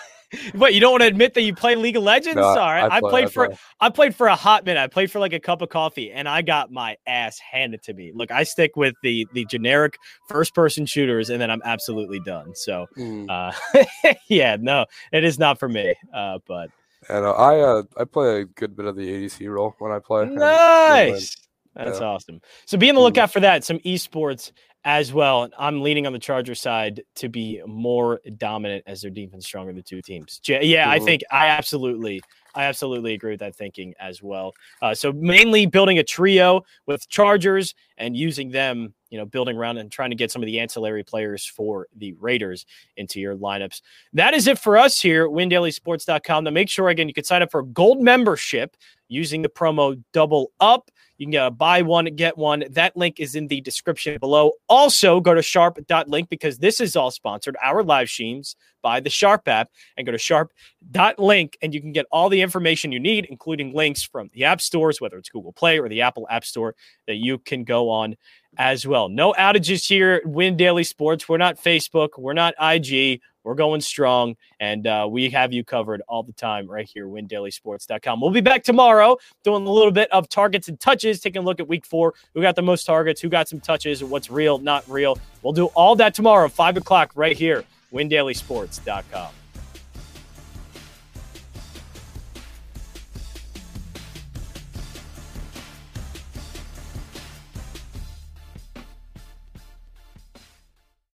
What 0.54 0.74
you 0.74 0.80
don't 0.80 0.92
want 0.92 1.02
to 1.02 1.06
admit 1.06 1.34
that 1.34 1.42
you 1.42 1.54
play 1.54 1.76
League 1.76 1.96
of 1.96 2.02
Legends? 2.02 2.36
No, 2.36 2.54
Sorry, 2.54 2.82
I, 2.82 3.00
play, 3.00 3.08
I 3.08 3.10
played 3.10 3.24
I 3.24 3.28
for 3.28 3.54
I 3.80 3.90
played 3.90 4.14
for 4.14 4.26
a 4.26 4.34
hot 4.34 4.64
minute. 4.66 4.80
I 4.80 4.86
played 4.88 5.10
for 5.10 5.20
like 5.20 5.32
a 5.32 5.40
cup 5.40 5.62
of 5.62 5.68
coffee, 5.68 6.10
and 6.10 6.28
I 6.28 6.42
got 6.42 6.72
my 6.72 6.96
ass 7.06 7.38
handed 7.38 7.82
to 7.84 7.94
me. 7.94 8.12
Look, 8.14 8.30
I 8.30 8.42
stick 8.42 8.76
with 8.76 8.94
the 9.02 9.26
the 9.34 9.44
generic 9.44 9.96
first 10.28 10.54
person 10.54 10.84
shooters, 10.84 11.30
and 11.30 11.40
then 11.40 11.50
I'm 11.50 11.62
absolutely 11.64 12.20
done. 12.20 12.54
So, 12.54 12.86
mm. 12.98 13.26
uh, 13.30 14.14
yeah, 14.28 14.56
no, 14.60 14.86
it 15.12 15.24
is 15.24 15.38
not 15.38 15.60
for 15.60 15.68
me. 15.68 15.94
Uh, 16.12 16.38
but 16.46 16.70
and 17.08 17.24
uh, 17.24 17.32
I 17.32 17.60
uh, 17.60 17.82
I 17.96 18.04
play 18.04 18.40
a 18.40 18.44
good 18.44 18.76
bit 18.76 18.86
of 18.86 18.96
the 18.96 19.08
ADC 19.08 19.48
role 19.48 19.74
when 19.78 19.92
I 19.92 19.98
play. 19.98 20.26
Nice. 20.26 21.36
That's 21.74 22.00
yeah. 22.00 22.06
awesome. 22.06 22.40
So 22.64 22.78
be 22.78 22.88
on 22.88 22.94
the 22.94 23.00
mm-hmm. 23.00 23.04
lookout 23.04 23.32
for 23.32 23.40
that. 23.40 23.64
Some 23.64 23.78
esports 23.80 24.52
as 24.84 25.12
well. 25.12 25.48
I'm 25.58 25.82
leaning 25.82 26.06
on 26.06 26.12
the 26.12 26.18
Charger 26.18 26.54
side 26.54 27.02
to 27.16 27.28
be 27.28 27.60
more 27.66 28.20
dominant 28.38 28.84
as 28.86 29.02
their 29.02 29.10
defense 29.10 29.44
stronger 29.44 29.70
than 29.70 29.76
the 29.76 29.82
two 29.82 30.00
teams. 30.00 30.40
Yeah, 30.46 30.60
mm-hmm. 30.60 30.90
I 30.90 30.98
think 31.00 31.22
I 31.30 31.48
absolutely, 31.48 32.22
I 32.54 32.64
absolutely 32.64 33.12
agree 33.14 33.32
with 33.32 33.40
that 33.40 33.56
thinking 33.56 33.94
as 34.00 34.22
well. 34.22 34.52
Uh, 34.80 34.94
so 34.94 35.12
mainly 35.12 35.66
building 35.66 35.98
a 35.98 36.04
trio 36.04 36.62
with 36.86 37.06
Chargers 37.08 37.74
and 37.98 38.16
using 38.16 38.50
them 38.50 38.94
you 39.10 39.18
know, 39.18 39.24
building 39.24 39.56
around 39.56 39.78
and 39.78 39.90
trying 39.90 40.10
to 40.10 40.16
get 40.16 40.30
some 40.30 40.42
of 40.42 40.46
the 40.46 40.58
ancillary 40.58 41.04
players 41.04 41.46
for 41.46 41.86
the 41.96 42.12
Raiders 42.14 42.66
into 42.96 43.20
your 43.20 43.36
lineups. 43.36 43.80
That 44.12 44.34
is 44.34 44.46
it 44.46 44.58
for 44.58 44.76
us 44.76 45.00
here 45.00 45.24
at 45.24 45.30
windailysports.com. 45.30 46.44
Now, 46.44 46.50
make 46.50 46.68
sure, 46.68 46.88
again, 46.88 47.08
you 47.08 47.14
can 47.14 47.24
sign 47.24 47.42
up 47.42 47.50
for 47.50 47.62
gold 47.62 48.00
membership 48.00 48.76
using 49.08 49.42
the 49.42 49.48
promo 49.48 50.02
double 50.12 50.50
up. 50.60 50.90
You 51.18 51.26
can 51.26 51.30
get 51.30 51.46
a 51.46 51.50
buy 51.50 51.82
one, 51.82 52.04
get 52.16 52.36
one. 52.36 52.64
That 52.70 52.96
link 52.96 53.20
is 53.20 53.36
in 53.36 53.46
the 53.46 53.60
description 53.62 54.18
below. 54.18 54.52
Also, 54.68 55.20
go 55.20 55.34
to 55.34 55.40
sharp.link 55.40 56.28
because 56.28 56.58
this 56.58 56.80
is 56.80 56.94
all 56.94 57.10
sponsored. 57.10 57.56
Our 57.62 57.82
live 57.82 58.08
streams 58.08 58.56
by 58.82 59.00
the 59.00 59.10
Sharp 59.10 59.48
app 59.48 59.70
and 59.96 60.04
go 60.04 60.12
to 60.12 60.18
sharp.link 60.18 61.56
and 61.62 61.72
you 61.74 61.80
can 61.80 61.92
get 61.92 62.06
all 62.12 62.28
the 62.28 62.42
information 62.42 62.92
you 62.92 63.00
need, 63.00 63.24
including 63.30 63.72
links 63.72 64.02
from 64.02 64.30
the 64.34 64.44
app 64.44 64.60
stores, 64.60 65.00
whether 65.00 65.16
it's 65.16 65.30
Google 65.30 65.52
Play 65.52 65.78
or 65.78 65.88
the 65.88 66.02
Apple 66.02 66.26
App 66.30 66.44
Store, 66.44 66.74
that 67.06 67.16
you 67.16 67.38
can 67.38 67.64
go 67.64 67.85
on 67.90 68.16
as 68.58 68.86
well. 68.86 69.08
No 69.08 69.32
outages 69.34 69.86
here 69.86 70.22
Win 70.24 70.56
Daily 70.56 70.84
Sports. 70.84 71.28
We're 71.28 71.36
not 71.36 71.56
Facebook. 71.56 72.18
We're 72.18 72.32
not 72.32 72.54
IG. 72.60 73.20
We're 73.44 73.54
going 73.54 73.80
strong, 73.80 74.34
and 74.58 74.88
uh, 74.88 75.06
we 75.08 75.30
have 75.30 75.52
you 75.52 75.62
covered 75.62 76.02
all 76.08 76.24
the 76.24 76.32
time 76.32 76.68
right 76.68 76.84
here, 76.84 77.06
windailysports.com. 77.06 78.20
We'll 78.20 78.32
be 78.32 78.40
back 78.40 78.64
tomorrow 78.64 79.18
doing 79.44 79.64
a 79.64 79.70
little 79.70 79.92
bit 79.92 80.10
of 80.10 80.28
targets 80.28 80.66
and 80.66 80.80
touches, 80.80 81.20
taking 81.20 81.42
a 81.42 81.44
look 81.44 81.60
at 81.60 81.68
week 81.68 81.86
four. 81.86 82.14
Who 82.34 82.42
got 82.42 82.56
the 82.56 82.62
most 82.62 82.82
targets? 82.84 83.20
Who 83.20 83.28
got 83.28 83.48
some 83.48 83.60
touches? 83.60 84.02
What's 84.02 84.30
real, 84.30 84.58
not 84.58 84.82
real? 84.88 85.16
We'll 85.42 85.52
do 85.52 85.66
all 85.66 85.94
that 85.94 86.12
tomorrow, 86.12 86.48
5 86.48 86.78
o'clock, 86.78 87.12
right 87.14 87.36
here, 87.36 87.62
windailysports.com. 87.92 89.45